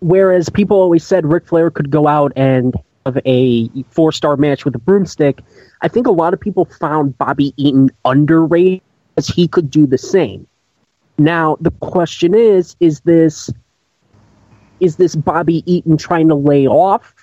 [0.00, 2.74] whereas people always said Ric Flair could go out and
[3.06, 5.40] have a four star match with a broomstick,
[5.82, 8.82] I think a lot of people found Bobby Eaton underrated
[9.16, 10.46] as he could do the same.
[11.18, 13.50] Now the question is, is this
[14.80, 17.14] is this Bobby Eaton trying to lay off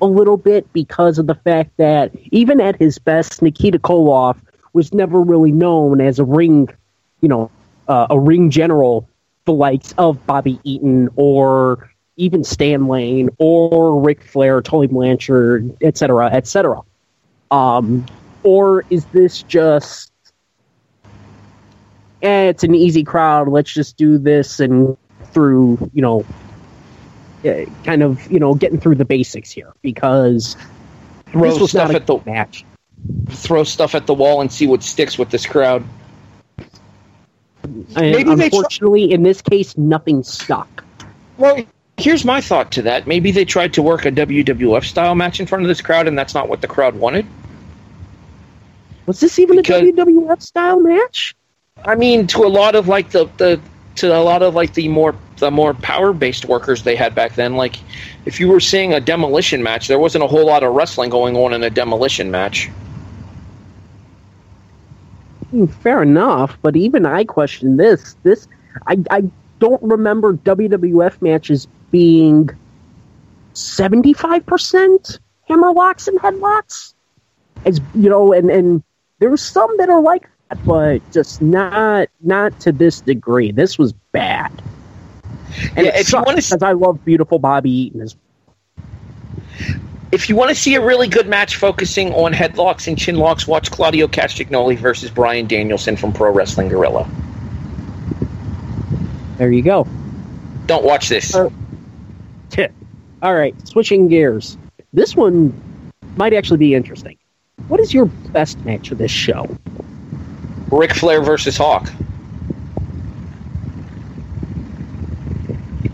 [0.00, 4.38] a little bit because of the fact that even at his best, Nikita Koloff
[4.72, 6.68] was never really known as a ring,
[7.20, 7.50] you know,
[7.88, 9.08] uh, a ring general,
[9.44, 16.26] the likes of Bobby Eaton or even Stan Lane or Ric Flair, Tully Blanchard, etc.,
[16.26, 16.80] etc.
[17.50, 18.06] Um,
[18.42, 20.12] or is this just,
[22.22, 23.48] eh, it's an easy crowd.
[23.48, 24.96] Let's just do this and
[25.32, 26.24] through, you know,
[27.44, 30.56] eh, kind of, you know, getting through the basics here because
[31.32, 32.64] Throw this was stuff not a at the match.
[33.30, 35.84] throw stuff at the wall and see what sticks with this crowd.
[37.62, 40.84] And Maybe unfortunately, in this case, nothing stuck.
[41.36, 41.62] Well,
[41.98, 43.06] here's my thought to that.
[43.06, 46.16] Maybe they tried to work a WWF style match in front of this crowd, and
[46.18, 47.26] that's not what the crowd wanted.
[49.06, 51.34] Was this even Because- a WWF style match?
[51.84, 53.60] I mean, to a lot of like the, the
[53.96, 57.34] to a lot of like the more the more power based workers they had back
[57.34, 57.56] then.
[57.56, 57.76] Like,
[58.26, 61.36] if you were seeing a demolition match, there wasn't a whole lot of wrestling going
[61.36, 62.68] on in a demolition match.
[65.50, 68.16] Hmm, Fair enough, but even I question this.
[68.22, 68.48] This
[68.86, 69.24] I I
[69.60, 72.50] don't remember WWF matches being
[73.54, 76.94] seventy five percent hammerlocks and headlocks.
[77.64, 78.82] As you know, and and
[79.18, 80.28] there's some that are like
[80.64, 83.52] but just not not to this degree.
[83.52, 84.50] This was bad.
[85.76, 88.16] And Yeah, if you wanna s- because I love beautiful Bobby Eaton as
[90.10, 93.46] If you want to see a really good match focusing on headlocks and chin locks,
[93.46, 97.06] watch Claudio Castagnoli versus Bryan Danielson from Pro Wrestling Guerrilla.
[99.36, 99.86] There you go.
[100.66, 101.34] Don't watch this.
[101.34, 101.50] Uh,
[102.48, 102.72] Tip.
[103.22, 104.56] All right, switching gears.
[104.94, 105.52] This one
[106.16, 107.18] might actually be interesting.
[107.68, 109.46] What is your best match of this show?
[110.70, 111.92] Ric Flair versus Hawk.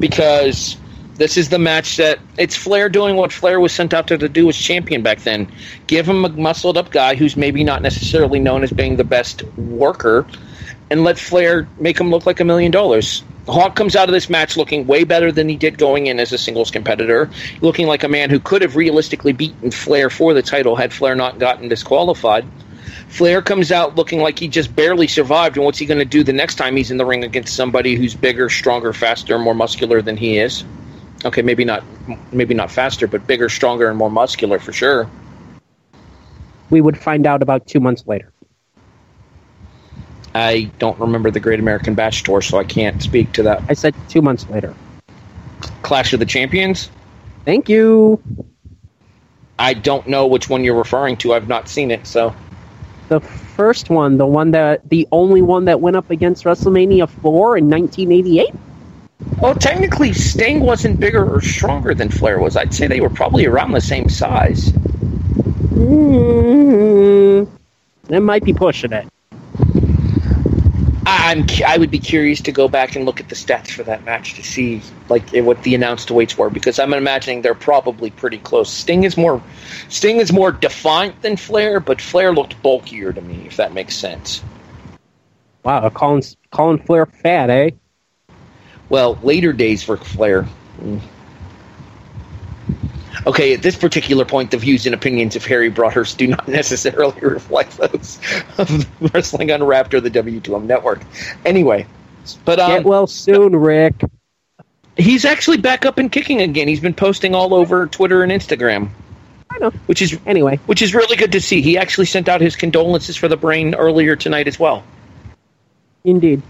[0.00, 0.76] Because
[1.16, 4.28] this is the match that it's Flair doing what Flair was sent out there to
[4.28, 5.48] do as champion back then.
[5.86, 9.42] Give him a muscled up guy who's maybe not necessarily known as being the best
[9.56, 10.26] worker,
[10.90, 13.24] and let Flair make him look like a million dollars.
[13.46, 16.32] Hawk comes out of this match looking way better than he did going in as
[16.32, 20.42] a singles competitor, looking like a man who could have realistically beaten Flair for the
[20.42, 22.50] title had Flair not gotten disqualified.
[23.14, 26.24] Flair comes out looking like he just barely survived, and what's he going to do
[26.24, 30.02] the next time he's in the ring against somebody who's bigger, stronger, faster, more muscular
[30.02, 30.64] than he is?
[31.24, 31.84] Okay, maybe not,
[32.32, 35.08] maybe not faster, but bigger, stronger, and more muscular for sure.
[36.70, 38.32] We would find out about two months later.
[40.34, 43.62] I don't remember the Great American Bash tour, so I can't speak to that.
[43.68, 44.74] I said two months later.
[45.82, 46.90] Clash of the Champions.
[47.44, 48.20] Thank you.
[49.56, 51.32] I don't know which one you're referring to.
[51.32, 52.34] I've not seen it, so
[53.14, 57.58] The first one, the one that, the only one that went up against WrestleMania 4
[57.58, 58.52] in 1988?
[59.40, 62.56] Well, technically, Sting wasn't bigger or stronger than Flair was.
[62.56, 64.72] I'd say they were probably around the same size.
[65.74, 67.48] mm
[68.08, 69.06] That might be pushing it.
[71.06, 74.04] I'm I would be curious to go back and look at the stats for that
[74.04, 78.10] match to see like eh, what the announced weights were because I'm imagining they're probably
[78.10, 78.70] pretty close.
[78.70, 79.42] Sting is more
[79.88, 83.96] Sting is more defined than Flair, but Flair looked bulkier to me, if that makes
[83.96, 84.42] sense.
[85.64, 87.70] Wow, calling, calling Flair fat, eh?
[88.88, 90.46] Well, later days for Flair.
[93.26, 97.18] Okay, at this particular point, the views and opinions of Harry Broadhurst do not necessarily
[97.20, 98.18] reflect those
[98.58, 101.00] of Wrestling Unwrapped or the W2M Network.
[101.44, 101.86] Anyway,
[102.44, 103.94] but um, Get well soon, Ric.
[104.96, 106.68] he's actually back up and kicking again.
[106.68, 108.90] He's been posting all over Twitter and Instagram,
[109.50, 109.70] I know.
[109.86, 111.62] which is Anyway, which is really good to see.
[111.62, 114.84] He actually sent out his condolences for the brain earlier tonight as well.
[116.04, 116.42] Indeed.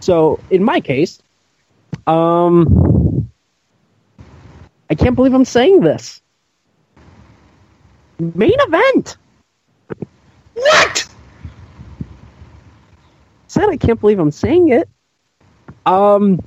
[0.00, 1.20] So, in my case,
[2.06, 2.89] um,
[4.90, 6.20] I can't believe I'm saying this.
[8.18, 9.16] Main event.
[10.54, 11.08] What?
[13.46, 14.88] Said I can't believe I'm saying it.
[15.86, 16.40] Um,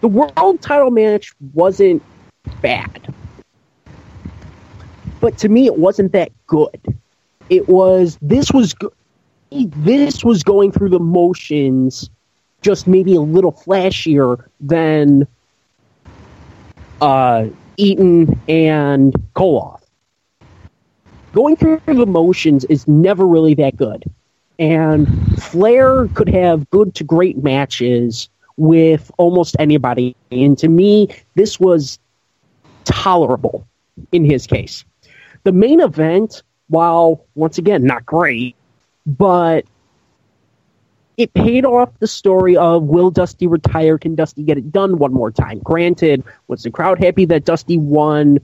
[0.00, 2.02] the world title match wasn't
[2.60, 3.14] bad,
[5.20, 6.98] but to me, it wasn't that good.
[7.48, 8.18] It was.
[8.20, 8.74] This was.
[9.50, 12.10] This was going through the motions
[12.62, 15.26] just maybe a little flashier than
[17.02, 19.80] uh, Eaton and Koloff.
[21.32, 24.04] Going through the motions is never really that good.
[24.58, 25.08] And
[25.42, 30.14] Flair could have good to great matches with almost anybody.
[30.30, 31.98] And to me, this was
[32.84, 33.66] tolerable
[34.12, 34.84] in his case.
[35.42, 38.54] The main event, while once again not great,
[39.06, 39.64] but
[41.16, 43.98] it paid off the story of will Dusty retire?
[43.98, 45.58] Can Dusty get it done one more time?
[45.60, 48.38] Granted, was the crowd happy that Dusty won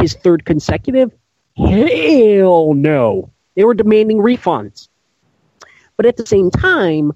[0.00, 1.12] his third consecutive?
[1.56, 3.30] Hell no.
[3.54, 4.88] They were demanding refunds.
[5.96, 7.12] But at the same time,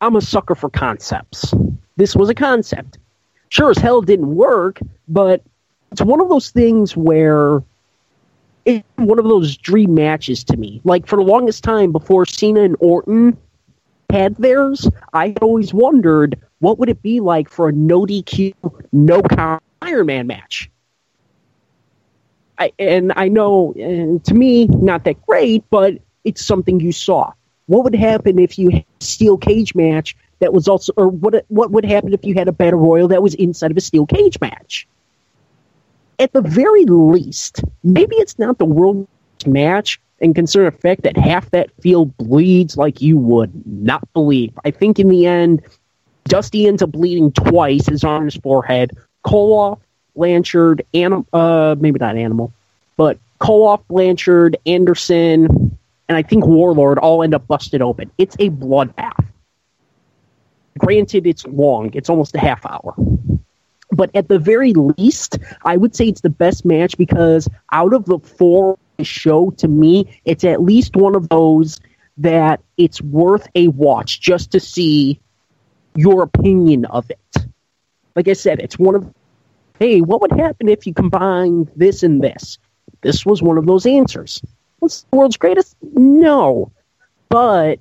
[0.00, 1.52] I'm a sucker for concepts.
[1.96, 2.98] This was a concept.
[3.48, 4.78] Sure as hell didn't work,
[5.08, 5.42] but
[5.90, 7.62] it's one of those things where
[8.64, 10.80] it's one of those dream matches to me.
[10.84, 13.36] Like for the longest time before Cena and Orton
[14.10, 18.54] had theirs, I always wondered what would it be like for a no DQ,
[18.92, 20.70] no count Iron Man match.
[22.58, 25.94] I, and I know, uh, to me, not that great, but
[26.24, 27.32] it's something you saw.
[27.66, 31.44] What would happen if you had a steel cage match that was also, or what
[31.48, 34.06] what would happen if you had a battle royal that was inside of a steel
[34.06, 34.88] cage match?
[36.18, 39.06] At the very least, maybe it's not the world
[39.46, 44.58] match, and consider the fact that half that field bleeds like you would not believe.
[44.64, 45.62] I think in the end,
[46.24, 48.96] Dusty ends up bleeding twice, his on his forehead.
[49.24, 49.78] Koloff,
[50.14, 52.52] Blanchard, Anim- uh, maybe not Animal,
[52.96, 58.10] but Koloff, Blanchard, Anderson, and I think Warlord all end up busted open.
[58.18, 59.24] It's a bloodbath.
[60.78, 62.94] Granted, it's long, it's almost a half hour.
[63.90, 68.04] But at the very least, I would say it's the best match because out of
[68.04, 71.80] the four show, to me, it's at least one of those
[72.18, 75.20] that it's worth a watch just to see
[75.94, 77.46] your opinion of it.
[78.16, 79.14] Like I said, it's one of,
[79.78, 82.58] hey, what would happen if you combine this and this?
[83.00, 84.42] This was one of those answers.
[84.80, 85.76] What's the world's greatest?
[85.82, 86.72] No.
[87.28, 87.78] But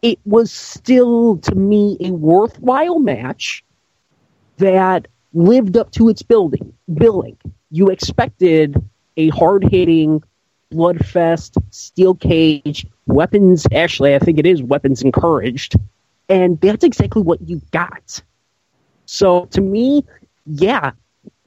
[0.00, 3.64] it was still, to me, a worthwhile match
[4.56, 7.36] that lived up to its building billing.
[7.70, 8.82] You expected
[9.18, 10.22] a hard hitting,
[10.72, 13.66] bloodfest, steel cage, weapons.
[13.72, 15.76] Actually, I think it is weapons encouraged.
[16.30, 18.22] And that's exactly what you got.
[19.04, 20.04] So to me,
[20.46, 20.92] yeah,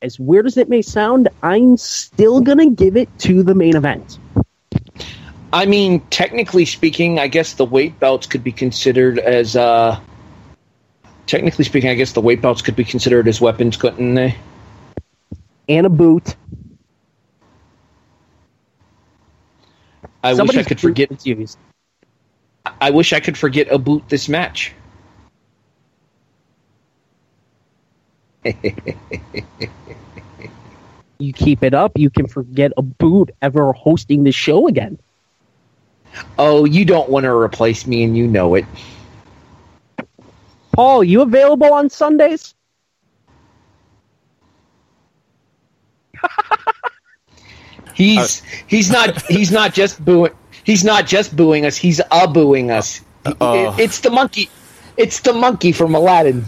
[0.02, 3.76] as weird as it may sound, I'm still going to give it to the main
[3.76, 4.20] event.
[5.54, 9.56] I mean, technically speaking, I guess the weight belts could be considered as.
[9.56, 10.00] Uh,
[11.28, 14.36] technically speaking, I guess the weight belts could be considered as weapons, couldn't they?
[15.70, 16.36] And a boot.
[20.24, 21.26] I wish I could forget.
[21.26, 21.58] Used.
[22.80, 24.74] I wish I could forget a boot this match.
[31.20, 35.00] you keep it up, you can forget a boot ever hosting the show again.
[36.38, 38.66] Oh, you don't want to replace me, and you know it.
[40.74, 42.56] Paul, you available on Sundays?
[48.02, 50.34] he's he's not he's not just booing
[50.64, 51.78] he's not just booing us.
[51.78, 53.02] He's a booing us.
[53.26, 54.50] Uh, it's the monkey.
[54.98, 56.46] It's the monkey from Aladdin.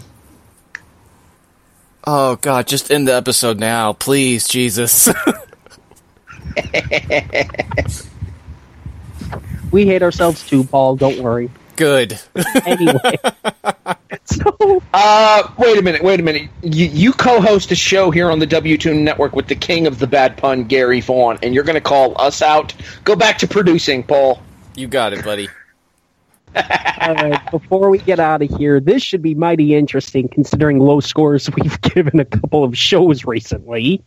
[2.06, 2.66] Oh God!
[2.66, 5.08] Just end the episode now, please, Jesus.
[9.70, 10.96] we hate ourselves too, Paul.
[10.96, 11.50] Don't worry.
[11.76, 12.18] Good.
[12.64, 13.18] anyway,
[14.24, 16.48] so uh, wait a minute, wait a minute.
[16.62, 20.06] You, you co-host a show here on the W2 Network with the king of the
[20.06, 22.74] bad pun, Gary Vaughn, and you're going to call us out.
[23.04, 24.42] Go back to producing, Paul.
[24.76, 25.48] You got it, buddy.
[26.56, 31.00] All right, before we get out of here, this should be mighty interesting considering low
[31.00, 34.02] scores we've given a couple of shows recently.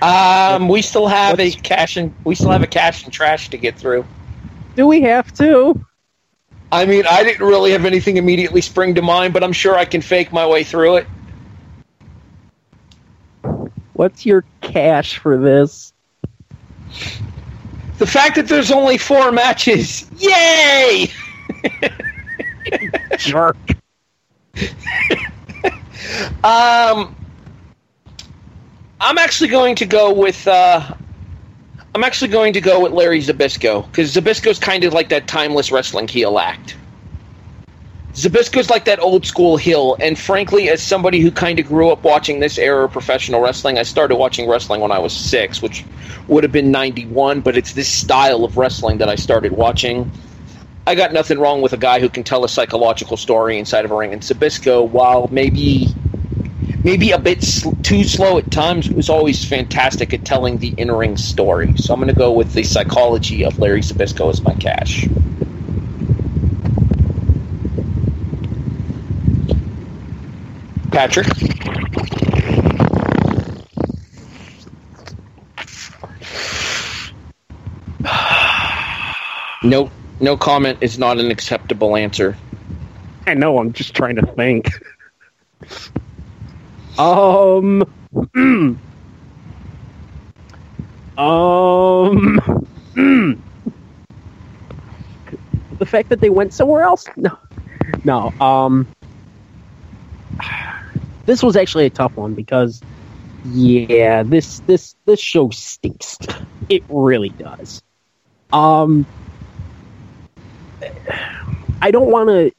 [0.00, 3.50] Um, we still have What's, a cash and we still have a cash and trash
[3.50, 4.06] to get through.
[4.74, 5.84] Do we have to?
[6.72, 9.84] I mean, I didn't really have anything immediately spring to mind, but I'm sure I
[9.84, 11.06] can fake my way through it.
[13.92, 15.92] What's your cash for this?
[17.98, 20.10] The fact that there's only four matches.
[20.16, 21.08] Yay!
[23.18, 23.56] Jerk.
[26.42, 27.14] um,
[28.98, 30.94] I'm actually going to go with uh,
[31.94, 35.70] I'm actually going to go with Larry Zbyszko because Zbyszko's kind of like that timeless
[35.70, 36.74] wrestling heel act.
[38.14, 42.02] Zbyszko's like that old school heel, and frankly, as somebody who kind of grew up
[42.02, 45.84] watching this era of professional wrestling, I started watching wrestling when I was six, which
[46.28, 47.40] would have been '91.
[47.42, 50.10] But it's this style of wrestling that I started watching.
[50.86, 53.90] I got nothing wrong with a guy who can tell a psychological story inside of
[53.90, 54.12] a ring.
[54.14, 55.88] And Zbyszko, while maybe
[56.84, 60.90] maybe a bit sl- too slow at times, was always fantastic at telling the in
[60.90, 61.74] ring story.
[61.76, 65.06] So I'm going to go with the psychology of Larry Zbyszko as my cash.
[70.90, 71.26] Patrick.
[79.64, 79.90] No,
[80.20, 82.36] no comment is not an acceptable answer.
[83.26, 83.58] I know.
[83.58, 84.68] I'm just trying to think.
[86.98, 87.82] Um.
[91.16, 92.40] um.
[95.78, 97.06] the fact that they went somewhere else?
[97.16, 97.38] No.
[98.04, 98.32] No.
[98.40, 98.86] Um.
[101.24, 102.82] This was actually a tough one because,
[103.44, 106.18] yeah, this this this show stinks.
[106.68, 107.80] It really does.
[108.52, 109.06] Um.
[111.80, 112.52] I don't want to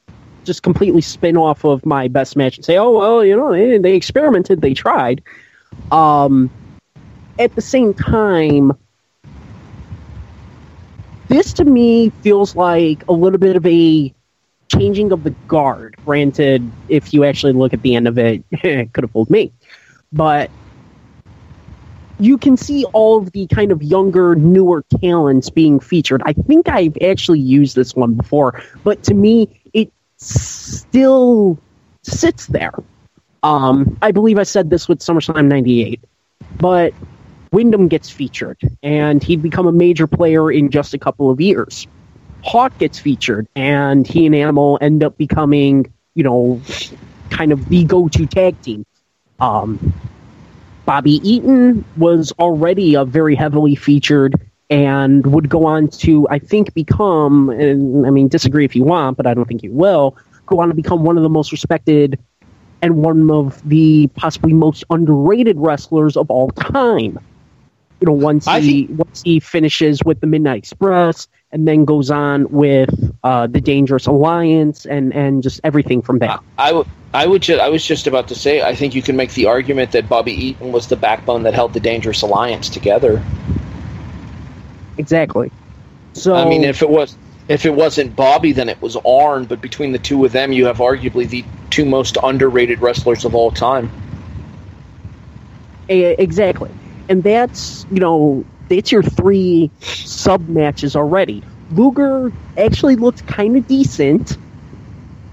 [0.44, 3.78] just completely spin off of my best match and say, oh well, you know, they,
[3.78, 5.22] they experimented, they tried.
[5.90, 6.50] Um,
[7.38, 8.72] at the same time,
[11.28, 14.14] this to me feels like a little bit of a
[14.68, 15.96] changing of the guard.
[16.04, 19.52] Granted, if you actually look at the end of it, it could have fooled me,
[20.12, 20.50] but
[22.18, 26.22] you can see all of the kind of younger, newer talents being featured.
[26.24, 29.60] I think I've actually used this one before, but to me,
[30.16, 31.58] still
[32.02, 32.74] sits there.
[33.42, 36.00] Um, I believe I said this with SummerSlam 98,
[36.56, 36.94] but
[37.52, 41.86] Windham gets featured, and he'd become a major player in just a couple of years.
[42.42, 46.60] Hawk gets featured, and he and Animal end up becoming, you know,
[47.30, 48.84] kind of the go to tag team.
[49.40, 49.92] Um,
[50.84, 54.34] Bobby Eaton was already a very heavily featured
[54.70, 59.16] and would go on to, I think, become, and I mean, disagree if you want,
[59.16, 60.16] but I don't think you will,
[60.46, 62.18] go on to become one of the most respected
[62.82, 67.18] and one of the possibly most underrated wrestlers of all time.
[68.00, 72.10] You know, once I he once he finishes with the Midnight Express and then goes
[72.10, 72.90] on with
[73.22, 76.38] uh, the Dangerous Alliance and and just everything from there.
[76.58, 79.16] I, w- I would ju- I was just about to say I think you can
[79.16, 83.22] make the argument that Bobby Eaton was the backbone that held the Dangerous Alliance together.
[84.98, 85.52] Exactly.
[86.14, 87.16] So I mean, if it was
[87.48, 89.44] if it wasn't Bobby, then it was Arn.
[89.46, 93.34] But between the two of them, you have arguably the two most underrated wrestlers of
[93.34, 93.90] all time.
[95.90, 96.70] E- exactly.
[97.08, 101.42] And that's, you know, that's your three sub matches already.
[101.68, 104.38] Luger actually looked kind of decent,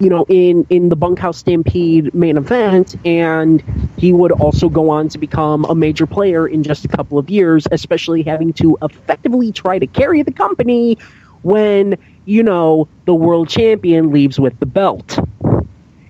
[0.01, 3.63] you know, in, in the Bunkhouse Stampede main event, and
[3.97, 7.29] he would also go on to become a major player in just a couple of
[7.29, 10.97] years, especially having to effectively try to carry the company
[11.43, 11.95] when,
[12.25, 15.19] you know, the world champion leaves with the belt.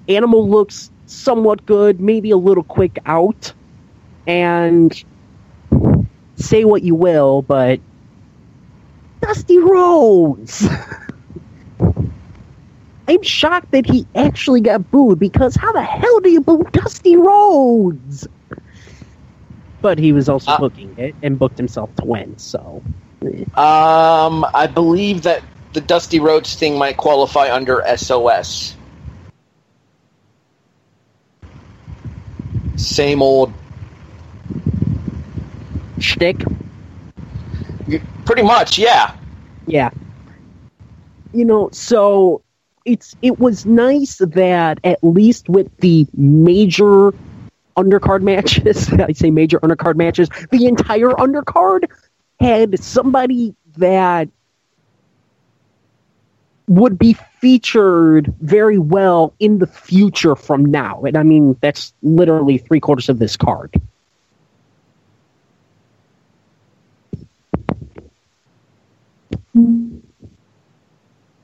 [0.08, 3.54] Animal looks somewhat good, maybe a little quick out,
[4.28, 4.94] and
[6.38, 7.82] say what you will, but
[9.22, 10.68] Dusty Rhodes.
[13.12, 17.18] I'm shocked that he actually got booed because how the hell do you boo Dusty
[17.18, 18.26] Rhodes?
[19.82, 22.82] But he was also Uh, booking it and booked himself to win, so
[23.58, 25.44] Um, I believe that
[25.74, 28.76] the Dusty Rhodes thing might qualify under SOS.
[32.78, 33.52] Same old,
[36.00, 36.42] shtick.
[38.26, 39.12] pretty much, yeah.
[39.68, 39.90] Yeah.
[41.34, 42.42] You know, so
[42.86, 47.12] it's it was nice that at least with the major
[47.78, 51.86] undercard matches, I say major undercard matches, the entire undercard
[52.40, 54.30] had somebody that
[56.68, 61.02] would be featured very well in the future from now.
[61.02, 63.80] And I mean, that's literally three quarters of this card.
[69.53, 70.01] Hmm.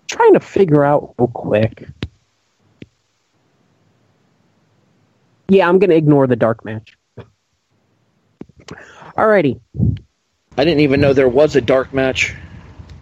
[0.08, 1.88] Trying to figure out real quick.
[5.50, 6.98] Yeah, I'm going to ignore the dark match.
[9.18, 9.60] Alrighty.
[10.58, 12.36] I didn't even know there was a dark match.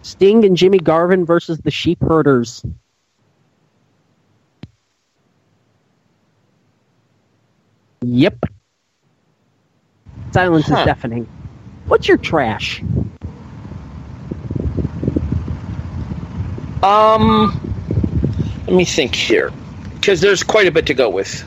[0.02, 2.64] Sting and Jimmy Garvin versus the Sheep Herders.
[8.02, 8.46] Yep.
[10.32, 10.78] Silence Huh.
[10.80, 11.26] is deafening.
[11.86, 12.82] What's your trash?
[16.86, 17.48] Um,
[18.68, 19.52] let me think here,
[19.94, 21.44] because there's quite a bit to go with.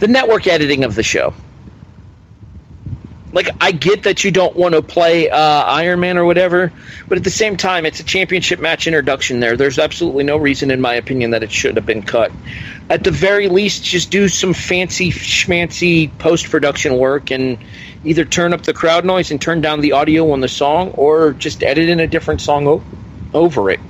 [0.00, 1.32] The network editing of the show.
[3.32, 6.72] Like I get that you don't want to play uh, Iron Man or whatever,
[7.08, 9.40] but at the same time, it's a championship match introduction.
[9.40, 12.32] There, there's absolutely no reason, in my opinion, that it should have been cut.
[12.88, 17.58] At the very least, just do some fancy schmancy post production work and
[18.04, 21.32] either turn up the crowd noise and turn down the audio on the song, or
[21.32, 22.82] just edit in a different song o-
[23.32, 23.80] over it.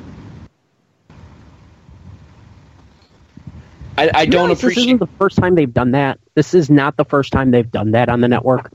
[3.97, 4.85] I, I don't This appreciate.
[4.85, 6.19] isn't the first time they've done that.
[6.35, 8.71] This is not the first time they've done that on the network.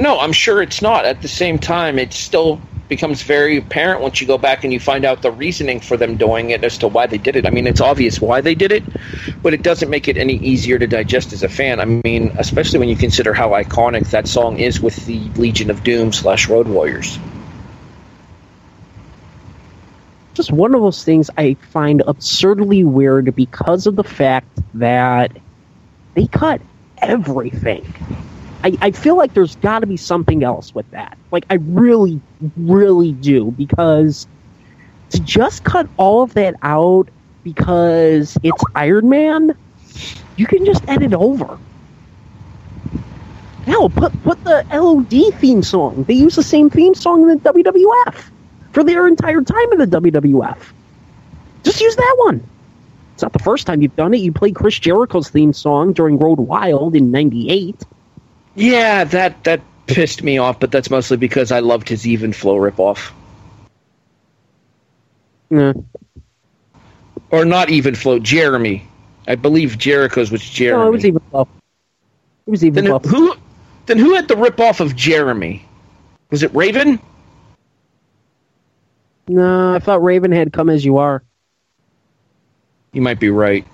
[0.00, 1.04] No, I'm sure it's not.
[1.04, 4.80] At the same time, it still becomes very apparent once you go back and you
[4.80, 7.46] find out the reasoning for them doing it as to why they did it.
[7.46, 8.82] I mean, it's obvious why they did it,
[9.42, 11.80] but it doesn't make it any easier to digest as a fan.
[11.80, 15.84] I mean, especially when you consider how iconic that song is with the Legion of
[15.84, 17.18] Doom slash Road Warriors.
[20.40, 25.36] just one of those things I find absurdly weird because of the fact that
[26.14, 26.62] they cut
[26.96, 27.84] everything.
[28.62, 31.16] I, I feel like there's got to be something else with that.
[31.30, 32.20] Like, I really,
[32.56, 33.52] really do.
[33.52, 34.26] Because
[35.10, 37.08] to just cut all of that out
[37.42, 39.56] because it's Iron Man,
[40.36, 41.58] you can just edit over.
[43.64, 46.04] Hell, put, put the LOD theme song.
[46.04, 48.30] They use the same theme song in the WWF
[48.72, 50.58] for their entire time in the WWF.
[51.62, 52.42] Just use that one.
[53.14, 54.18] It's not the first time you've done it.
[54.18, 57.76] You played Chris Jericho's theme song during Road Wild in '98.
[58.54, 62.56] Yeah, that that pissed me off, but that's mostly because I loved his Even Flow
[62.56, 63.12] ripoff.
[65.50, 65.72] Yeah.
[67.30, 68.86] Or not Even Flow, Jeremy.
[69.28, 70.82] I believe Jericho's was Jeremy.
[70.82, 71.48] No, it was even flow.
[72.46, 73.10] It was even Then flow.
[73.10, 73.34] who
[73.86, 75.64] then who had the ripoff of Jeremy?
[76.30, 76.98] Was it Raven?
[79.28, 81.22] No, I thought Raven had "Come as You Are."
[82.92, 83.64] You might be right.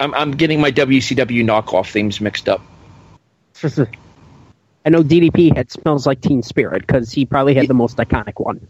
[0.00, 2.60] I'm I'm getting my WCW knockoff themes mixed up.
[4.84, 8.38] I know DDP had "Smells Like Teen Spirit" because he probably had the most iconic
[8.38, 8.66] one.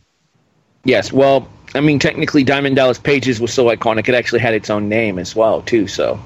[0.85, 4.71] Yes, well, I mean technically Diamond Dallas Pages was so iconic it actually had its
[4.71, 6.19] own name as well too, so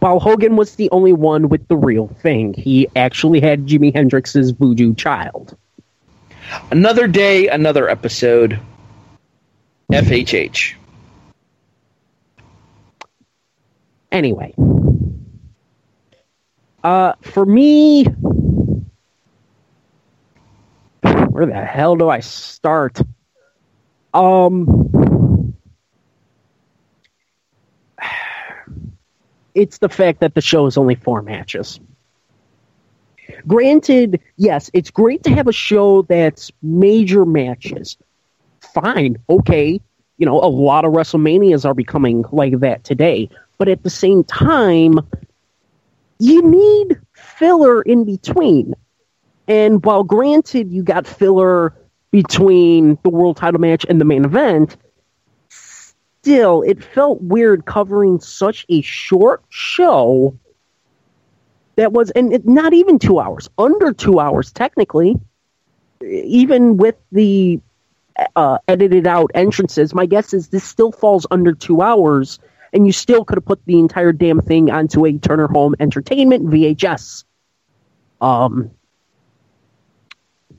[0.00, 4.50] While Hogan was the only one with the real thing, he actually had Jimi Hendrix's
[4.50, 5.56] "Voodoo Child."
[6.70, 8.58] another day, another episode.
[9.92, 10.74] FHH.
[14.10, 14.54] Anyway,
[16.84, 18.04] uh, for me,
[21.30, 23.00] where the hell do I start?
[24.12, 25.54] Um,
[29.54, 31.80] it's the fact that the show is only four matches.
[33.46, 37.96] Granted, yes, it's great to have a show that's major matches.
[38.74, 39.80] Fine, okay.
[40.18, 43.28] You know, a lot of WrestleManias are becoming like that today.
[43.58, 45.00] But at the same time,
[46.24, 48.74] you need filler in between.
[49.46, 51.74] And while granted you got filler
[52.10, 54.76] between the world title match and the main event,
[55.50, 60.38] still it felt weird covering such a short show
[61.76, 65.16] that was and it, not even 2 hours, under 2 hours technically.
[66.00, 67.60] Even with the
[68.36, 72.38] uh, edited out entrances, my guess is this still falls under 2 hours
[72.74, 76.46] and you still could have put the entire damn thing onto a Turner Home Entertainment
[76.46, 77.24] VHS.
[78.20, 78.72] Um,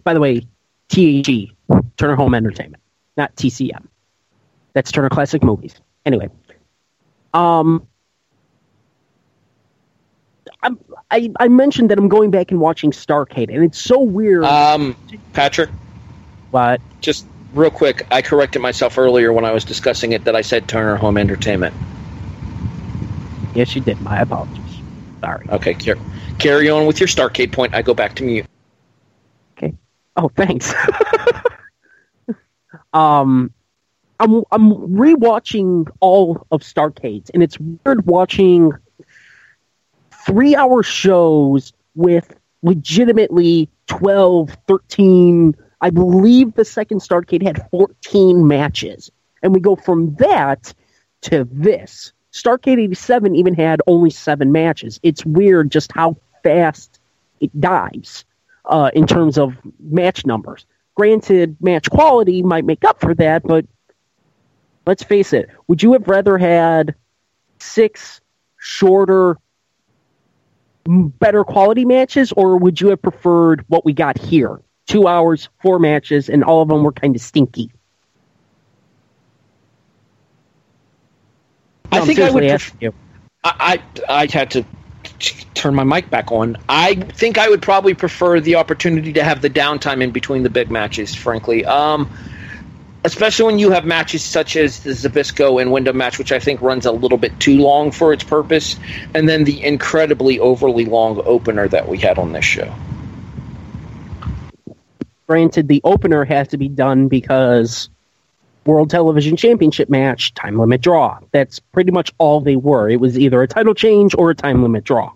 [0.03, 0.47] by the way,
[0.89, 1.51] THE,
[1.97, 2.81] Turner Home Entertainment,
[3.17, 3.85] not TCM.
[4.73, 5.75] That's Turner Classic Movies.
[6.05, 6.29] Anyway,
[7.33, 7.85] um,
[10.61, 10.79] I'm,
[11.11, 14.43] I I mentioned that I'm going back and watching Starcade, and it's so weird.
[14.43, 14.95] Um
[15.33, 15.69] Patrick,
[16.51, 16.81] what?
[17.01, 20.67] just real quick, I corrected myself earlier when I was discussing it that I said
[20.67, 21.73] Turner Home Entertainment.
[23.55, 23.99] Yes, you did.
[24.01, 24.59] My apologies.
[25.21, 25.47] Sorry.
[25.49, 25.97] Okay, car-
[26.39, 27.73] carry on with your Starcade point.
[27.73, 28.45] I go back to mute.
[29.57, 29.73] Okay.
[30.15, 30.73] Oh, thanks.
[32.93, 33.51] um,
[34.19, 38.71] I'm I'm rewatching all of Starcades, and it's weird watching
[40.25, 45.55] three hour shows with legitimately 12, 13.
[45.81, 49.11] I believe the second Starcade had 14 matches,
[49.43, 50.73] and we go from that
[51.21, 52.13] to this.
[52.35, 54.99] Starcade 87 even had only seven matches.
[55.03, 56.99] It's weird just how fast
[57.39, 58.25] it dives
[58.65, 60.65] uh, in terms of match numbers.
[60.95, 63.65] Granted, match quality might make up for that, but
[64.85, 65.49] let's face it.
[65.67, 66.95] Would you have rather had
[67.59, 68.19] six
[68.57, 69.37] shorter,
[70.85, 74.59] better quality matches, or would you have preferred what we got here?
[74.87, 77.71] Two hours, four matches, and all of them were kind of stinky.
[81.71, 82.47] I No, I'm think I would.
[82.47, 82.93] Pref- you.
[83.43, 84.65] I, I I had to
[85.53, 86.57] turn my mic back on.
[86.67, 90.49] I think I would probably prefer the opportunity to have the downtime in between the
[90.49, 91.65] big matches, frankly.
[91.65, 92.09] Um,
[93.03, 96.61] especially when you have matches such as the Zbyszko and Windham match, which I think
[96.61, 98.75] runs a little bit too long for its purpose,
[99.13, 102.73] and then the incredibly overly long opener that we had on this show.
[105.27, 107.89] Granted, the opener has to be done because
[108.65, 111.19] World Television Championship match, time limit draw.
[111.31, 112.89] That's pretty much all they were.
[112.89, 115.11] It was either a title change or a time limit draw.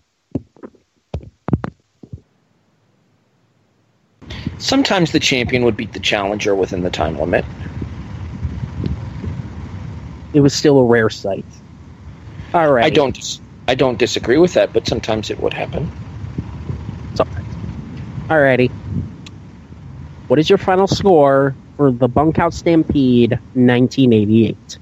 [4.59, 7.45] Sometimes the champion would beat the challenger within the time limit.
[10.34, 11.45] It was still a rare sight.
[12.53, 12.85] All right.
[12.85, 15.89] I don't I don't disagree with that, but sometimes it would happen.
[17.15, 17.47] Sometimes.
[18.27, 18.69] Alrighty.
[20.27, 24.80] What is your final score for the Bunkhouse Stampede 1988?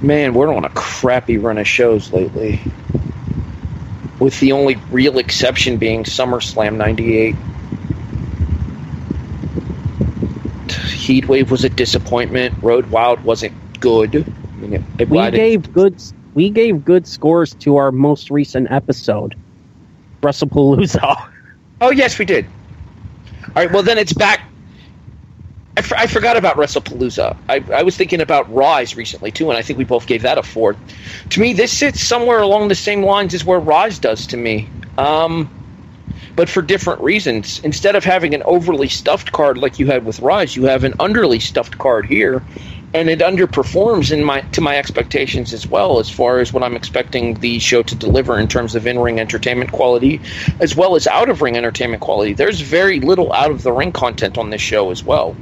[0.00, 2.60] Man, we're on a crappy run of shows lately.
[4.20, 7.34] With the only real exception being SummerSlam 98.
[10.68, 12.54] Heatwave was a disappointment.
[12.62, 14.24] Road Wild wasn't good.
[14.24, 16.00] I mean, it, it, We gave good
[16.34, 19.34] we gave good scores to our most recent episode,
[20.22, 21.28] WrestlePalooza.
[21.84, 22.46] Oh, yes, we did.
[23.42, 24.42] All right, well, then it's back.
[25.76, 27.36] I, forgot about WrestlePalooza.
[27.48, 30.38] I, I was thinking about Rise recently, too, and I think we both gave that
[30.38, 30.76] a four.
[31.30, 34.68] To me, this sits somewhere along the same lines as where Rise does to me.
[34.96, 35.50] Um,
[36.36, 37.58] but for different reasons.
[37.64, 40.92] Instead of having an overly stuffed card like you had with Rise, you have an
[40.94, 42.42] underly stuffed card here,
[42.94, 46.76] and it underperforms in my to my expectations as well, as far as what I'm
[46.76, 50.20] expecting the show to deliver in terms of in-ring entertainment quality,
[50.60, 52.34] as well as out-of-ring entertainment quality.
[52.34, 55.36] There's very little out-of-the-ring content on this show as well.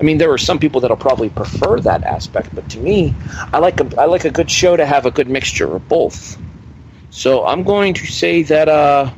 [0.00, 3.14] I mean, there are some people that'll probably prefer that aspect, but to me,
[3.52, 6.36] I like a I like a good show to have a good mixture of both.
[7.10, 9.12] So I'm going to say that uh,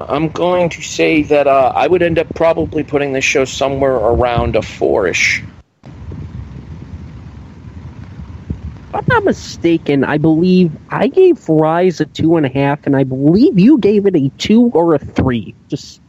[0.00, 3.96] I'm going to say that uh, I would end up probably putting this show somewhere
[3.96, 5.42] around a four-ish.
[5.42, 5.57] If
[8.94, 13.04] I'm not mistaken, I believe I gave Rise a two and a half, and I
[13.04, 15.54] believe you gave it a two or a three.
[15.68, 16.00] Just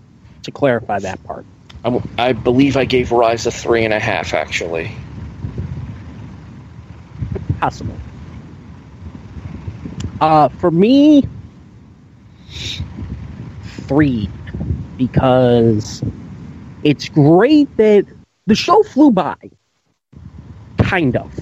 [0.43, 1.45] to clarify that part.
[1.83, 4.91] I, I believe I gave Rise a three and a half, actually.
[7.59, 7.99] Possible.
[10.21, 11.25] Uh, for me,
[13.61, 14.29] three,
[14.97, 16.03] because
[16.83, 18.05] it's great that
[18.47, 19.35] the show flew by,
[20.77, 21.33] kind of,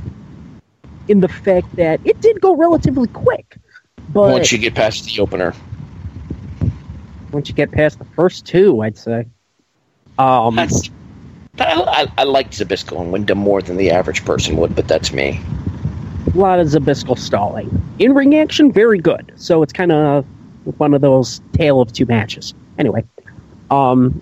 [1.08, 3.58] in the fact that it did go relatively quick.
[4.10, 5.54] But Once you get past the opener,
[7.32, 9.26] once you get past the first two, I'd say.
[10.18, 10.90] Um, that's.
[11.60, 15.12] I, I, I like Zbyszko and Windham more than the average person would, but that's
[15.12, 15.42] me.
[16.34, 17.70] a lot of Zbyszko stalling.
[18.00, 19.32] In ring action, very good.
[19.36, 20.26] So it's kind of
[20.78, 22.54] one of those tale of two matches.
[22.78, 23.04] Anyway,
[23.72, 24.22] um,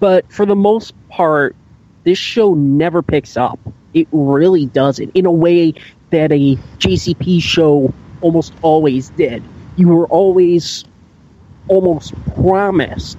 [0.00, 1.56] but for the most part,
[2.04, 3.58] this show never picks up.
[3.94, 5.74] It really doesn't in a way
[6.10, 9.42] that a JCP show almost always did.
[9.76, 10.84] You were always
[11.68, 13.18] almost promised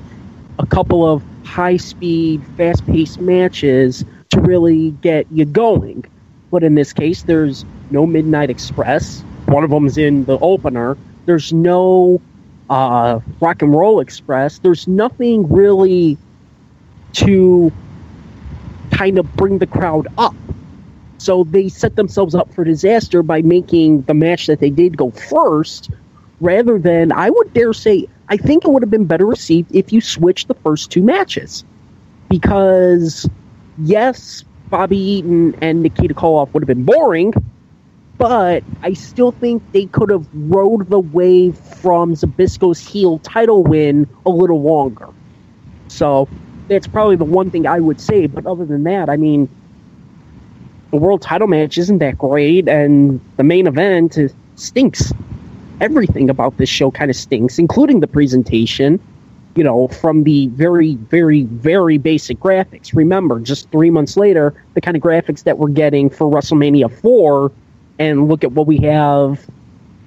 [0.60, 6.06] a couple of high speed, fast paced matches to really get you going.
[6.52, 9.22] But in this case, there's no Midnight Express.
[9.45, 10.98] One of them's in the opener.
[11.26, 12.22] There's no
[12.70, 14.60] uh, Rock and Roll Express.
[14.60, 16.18] There's nothing really
[17.14, 17.72] to
[18.91, 20.36] kind of bring the crowd up.
[21.24, 25.10] So they set themselves up for disaster by making the match that they did go
[25.12, 25.90] first,
[26.41, 29.94] rather than, I would dare say, I think it would have been better received if
[29.94, 31.64] you switched the first two matches.
[32.28, 33.26] Because,
[33.78, 37.34] yes, Bobby Eaton and Nikita Koloff would have been boring,
[38.18, 44.10] but I still think they could have rode the wave from Zbyszko's heel title win
[44.26, 45.08] a little longer.
[45.88, 46.28] So
[46.68, 48.28] that's probably the one thing I would say.
[48.28, 49.48] But other than that, I mean,
[50.94, 55.11] the world title match isn't that great, and the main event is, stinks.
[55.82, 58.99] Everything about this show kind of stinks, including the presentation.
[59.56, 62.95] You know, from the very, very, very basic graphics.
[62.95, 67.52] Remember, just three months later, the kind of graphics that we're getting for WrestleMania 4,
[67.98, 69.44] and look at what we have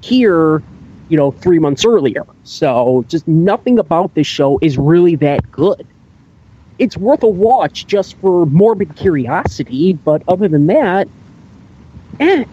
[0.03, 0.63] here,
[1.09, 2.25] you know, three months earlier.
[2.45, 5.85] So, just nothing about this show is really that good
[6.79, 11.09] it's worth a watch just for morbid curiosity, but other than that,
[12.21, 12.45] eh.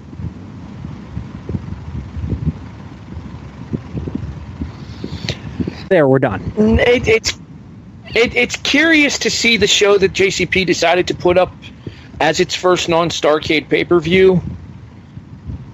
[5.89, 6.41] There, we're done.
[6.57, 7.39] It, it's
[8.15, 11.55] it, it's curious to see the show that JCP decided to put up
[12.19, 14.41] as its first non-Starcade pay-per-view,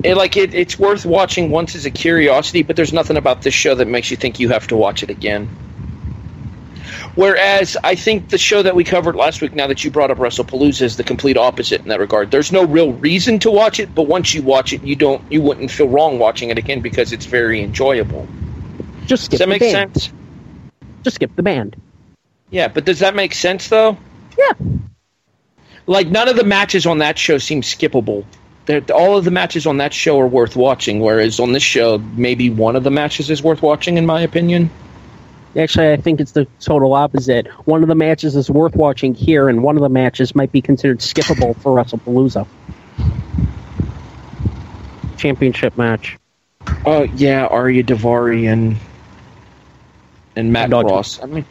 [0.03, 3.53] it, like it, it's worth watching once as a curiosity, but there's nothing about this
[3.53, 5.68] show that makes you think you have to watch it again.
[7.15, 10.17] Whereas I think the show that we covered last week, now that you brought up
[10.17, 12.31] WrestlePalooza, is the complete opposite in that regard.
[12.31, 15.41] There's no real reason to watch it, but once you watch it, you don't you
[15.41, 18.27] wouldn't feel wrong watching it again because it's very enjoyable.
[19.05, 19.93] Just skip Does that the make band.
[20.01, 20.13] sense?
[21.03, 21.75] Just skip the band.
[22.49, 23.97] Yeah, but does that make sense though?
[24.37, 24.53] Yeah.
[25.87, 28.25] Like none of the matches on that show seem skippable.
[28.65, 31.97] They're, all of the matches on that show are worth watching, whereas on this show,
[31.97, 34.69] maybe one of the matches is worth watching, in my opinion.
[35.57, 37.47] Actually, I think it's the total opposite.
[37.65, 40.61] One of the matches is worth watching here, and one of the matches might be
[40.61, 42.45] considered skippable for WrestlePalooza.
[45.17, 46.17] Championship match.
[46.85, 48.77] Oh yeah, Arya Daivari and
[50.35, 51.21] and Matt And Cross.
[51.23, 51.45] I mean,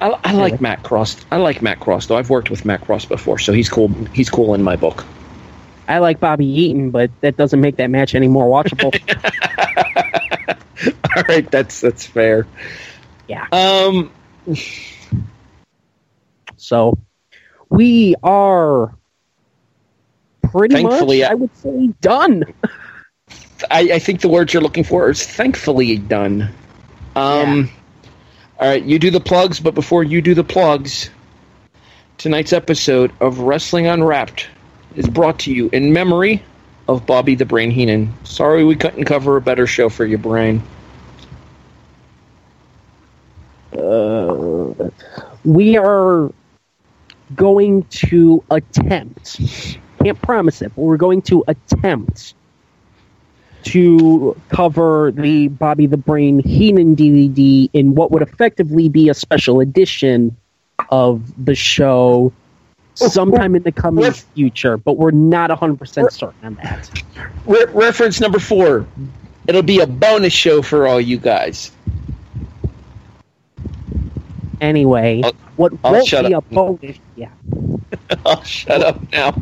[0.00, 1.24] I, I like Matt Cross.
[1.30, 2.16] I like Matt Cross though.
[2.16, 3.88] I've worked with Matt Cross before, so he's cool.
[4.12, 5.04] He's cool in my book.
[5.88, 8.92] I like Bobby Eaton, but that doesn't make that match any more watchable.
[11.16, 12.46] All right, that's that's fair.
[13.32, 13.46] Yeah.
[13.52, 14.10] Um,
[16.56, 16.96] So
[17.70, 18.94] we are
[20.42, 22.44] pretty Thankfully, much, I- I would say, done.
[23.70, 26.50] I, I think the words you're looking for is thankfully done.
[27.16, 27.70] Um,
[28.60, 31.10] all right, you do the plugs, but before you do the plugs,
[32.18, 34.46] tonight's episode of Wrestling Unwrapped
[34.94, 36.42] is brought to you in memory
[36.88, 38.12] of Bobby the Brain Heenan.
[38.24, 40.62] Sorry we couldn't cover a better show for your brain.
[43.72, 44.72] Uh,
[45.44, 46.30] we are
[47.34, 49.40] going to attempt,
[50.02, 52.34] can't promise it, but we're going to attempt
[53.64, 59.60] to cover the Bobby the Brain Heenan DVD in what would effectively be a special
[59.60, 60.36] edition
[60.90, 62.32] of the show
[62.94, 67.02] sometime in the coming Ref- future, but we're not 100% certain on that.
[67.46, 68.86] Re- reference number four.
[69.46, 71.72] It'll be a bonus show for all you guys.
[74.62, 76.44] Anyway, I'll- what I'll won't be up.
[76.50, 77.28] a bonus, yeah,
[78.26, 79.32] I'll shut up now.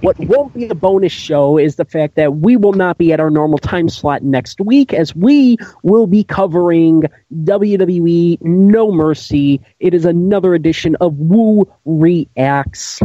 [0.00, 3.20] what won't be a bonus show is the fact that we will not be at
[3.20, 7.04] our normal time slot next week as we will be covering
[7.44, 9.60] WWE No Mercy.
[9.78, 12.98] It is another edition of Woo Reacts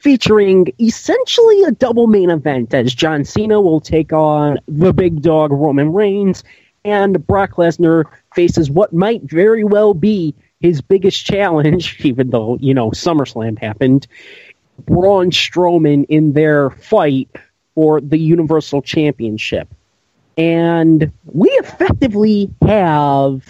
[0.00, 5.52] featuring essentially a double main event as John Cena will take on the big dog
[5.52, 6.42] Roman Reigns
[6.84, 8.04] and Brock Lesnar
[8.34, 14.06] faces what might very well be his biggest challenge, even though, you know, SummerSlam happened.
[14.86, 17.28] Braun Strowman in their fight
[17.74, 19.68] for the Universal Championship.
[20.36, 23.46] And we effectively have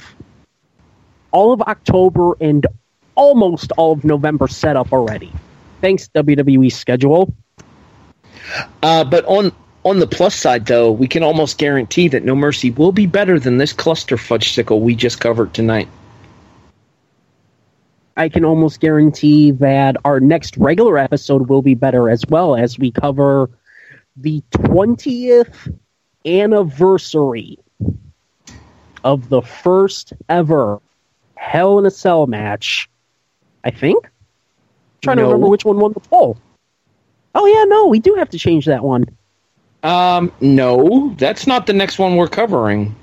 [1.30, 2.66] all of October and
[3.14, 5.32] almost all of November set up already.
[5.80, 7.34] Thanks, WWE schedule.
[8.82, 9.52] Uh, but on
[9.84, 13.38] on the plus side, though, we can almost guarantee that No Mercy will be better
[13.38, 15.88] than this cluster fudge sickle we just covered tonight.
[18.16, 22.78] I can almost guarantee that our next regular episode will be better as well as
[22.78, 23.50] we cover
[24.16, 25.78] the 20th
[26.26, 27.58] anniversary
[29.02, 30.80] of the first ever
[31.36, 32.88] Hell in a Cell match.
[33.64, 34.08] I think.
[35.02, 36.36] trying to remember which one won the poll.
[37.34, 39.06] Oh yeah, no, we do have to change that one.
[39.82, 42.94] Um, no, that's not the next one we're covering.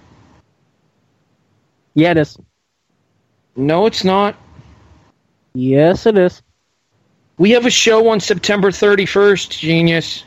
[1.93, 2.37] Yeah, it is.
[3.55, 4.35] No, it's not.
[5.53, 6.41] Yes, it is.
[7.37, 10.23] We have a show on September 31st, genius.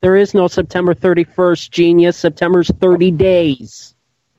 [0.00, 2.16] There is no September 31st, genius.
[2.16, 3.94] September's 30 days.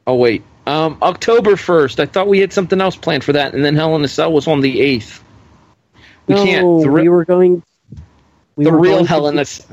[0.08, 0.44] Oh, wait.
[0.68, 2.00] Um, October 1st.
[2.00, 4.32] I thought we had something else planned for that, and then Hell in a Cell
[4.32, 5.22] was on the 8th.
[6.28, 6.82] We no, can't.
[6.84, 7.64] The, re- we were going.
[8.56, 9.64] We the were real going Hell in a C-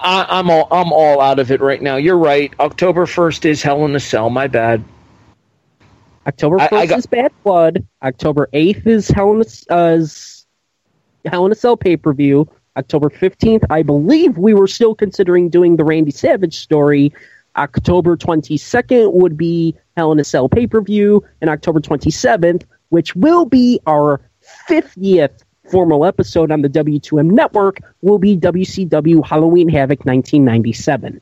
[0.00, 1.96] I, I'm all I'm all out of it right now.
[1.96, 2.52] You're right.
[2.60, 4.30] October 1st is Hell in a Cell.
[4.30, 4.84] My bad.
[6.26, 7.86] October I- I 1st got- is Bad Blood.
[8.02, 10.46] October 8th is Hell in a, uh, is
[11.24, 12.48] Hell in a Cell pay per view.
[12.76, 17.12] October 15th, I believe we were still considering doing the Randy Savage story.
[17.56, 21.24] October 22nd would be Hell in a Cell pay per view.
[21.40, 24.20] And October 27th, which will be our
[24.68, 31.20] 50th formal episode on the W2M network, will be WCW Halloween Havoc 1997.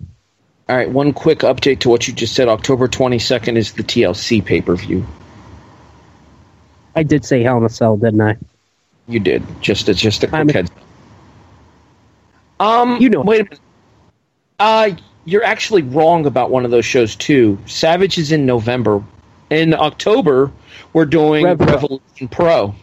[0.69, 2.49] All right, one quick update to what you just said.
[2.49, 5.07] October 22nd is the TLC pay per view.
[6.97, 8.37] I did say Hell in a Cell, didn't I?
[9.07, 9.45] You did.
[9.61, 10.71] Just a, just a I'm- quick heads.
[12.59, 13.21] Um, You know.
[13.23, 13.61] Wait a minute.
[14.59, 14.91] Uh,
[15.27, 17.59] you're actually wrong about one of those shows too.
[17.67, 19.03] Savage is in November.
[19.51, 20.51] In October,
[20.93, 21.67] we're doing Rev Pro.
[21.67, 22.75] Revolution Pro.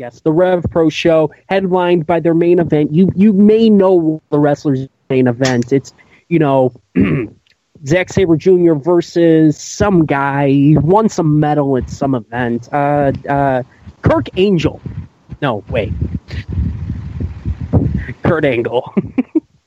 [0.00, 2.92] Yes, the Rev Pro show, headlined by their main event.
[2.92, 5.72] You you may know the wrestlers' main event.
[5.72, 5.92] It's
[6.28, 6.72] you know
[7.86, 8.72] Zack Sabre Jr.
[8.74, 10.48] versus some guy.
[10.48, 12.68] He won some medal at some event.
[12.72, 13.62] Uh, uh,
[14.02, 14.80] Kirk Angel.
[15.42, 15.92] No, wait.
[18.24, 18.92] Kurt Angle.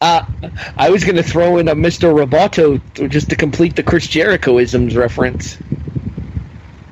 [0.02, 0.26] Uh,
[0.76, 2.14] I was going to throw in a Mr.
[2.14, 5.58] Roboto just to complete the Chris Jericho isms reference.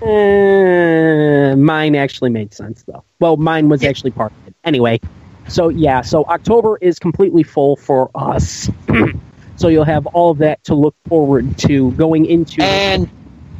[0.01, 3.03] Uh, mine actually made sense though.
[3.19, 4.55] Well, mine was actually part of it.
[4.63, 4.99] Anyway,
[5.47, 8.69] so yeah, so October is completely full for us.
[9.55, 13.09] so you'll have all of that to look forward to going into And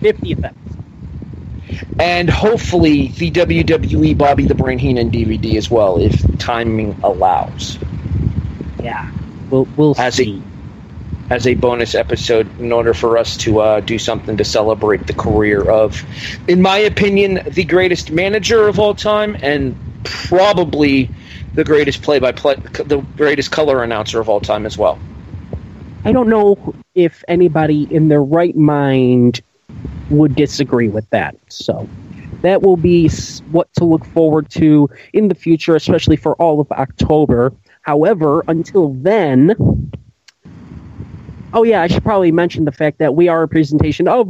[0.01, 0.85] 50th episode.
[1.99, 7.80] and hopefully the WWE Bobby the Brain Heenan DVD as well, if timing allows,
[8.81, 9.11] Yeah,
[9.49, 10.41] we'll we'll As see.
[11.32, 15.14] As a bonus episode in order for us to uh, do something to celebrate the
[15.14, 16.03] career of,
[16.49, 21.10] in my opinion, the greatest manager of all time and probably
[21.53, 24.99] the greatest play-by-play, the greatest color announcer of all time as well.
[26.03, 29.40] I don't know if anybody in their right mind
[30.10, 31.38] would disagree with that.
[31.48, 31.88] So
[32.41, 33.10] that will be
[33.52, 37.53] what to look forward to in the future, especially for all of October.
[37.84, 39.56] However, until then,
[41.53, 44.28] oh yeah, I should probably mention the fact that we are a presentation of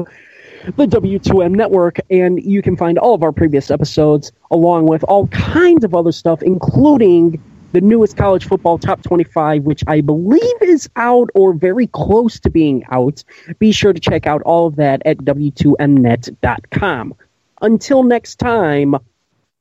[0.78, 5.28] the W2M network, and you can find all of our previous episodes along with all
[5.28, 7.42] kinds of other stuff, including
[7.72, 12.50] the newest college football top 25, which I believe is out or very close to
[12.50, 13.24] being out.
[13.60, 17.16] Be sure to check out all of that at W2Mnet.com.
[17.62, 18.96] Until next time,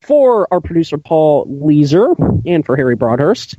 [0.01, 3.57] for our producer Paul Leeser and for Harry Broadhurst,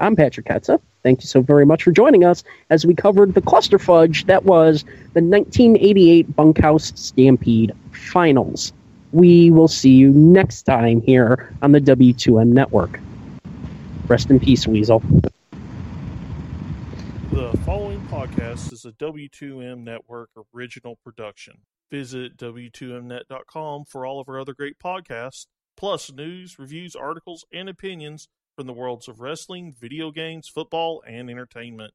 [0.00, 0.80] I'm Patrick Ketza.
[1.02, 4.44] Thank you so very much for joining us as we covered the cluster fudge that
[4.44, 4.82] was
[5.12, 8.72] the 1988 Bunkhouse Stampede Finals.
[9.12, 12.98] We will see you next time here on the W2M Network.
[14.06, 15.02] Rest in peace, Weasel.
[17.30, 21.58] The following podcast is a W2M Network original production.
[21.90, 25.44] Visit W2Mnet.com for all of our other great podcasts,
[25.76, 28.28] plus news, reviews, articles, and opinions
[28.60, 31.94] from the worlds of wrestling, video games, football, and entertainment.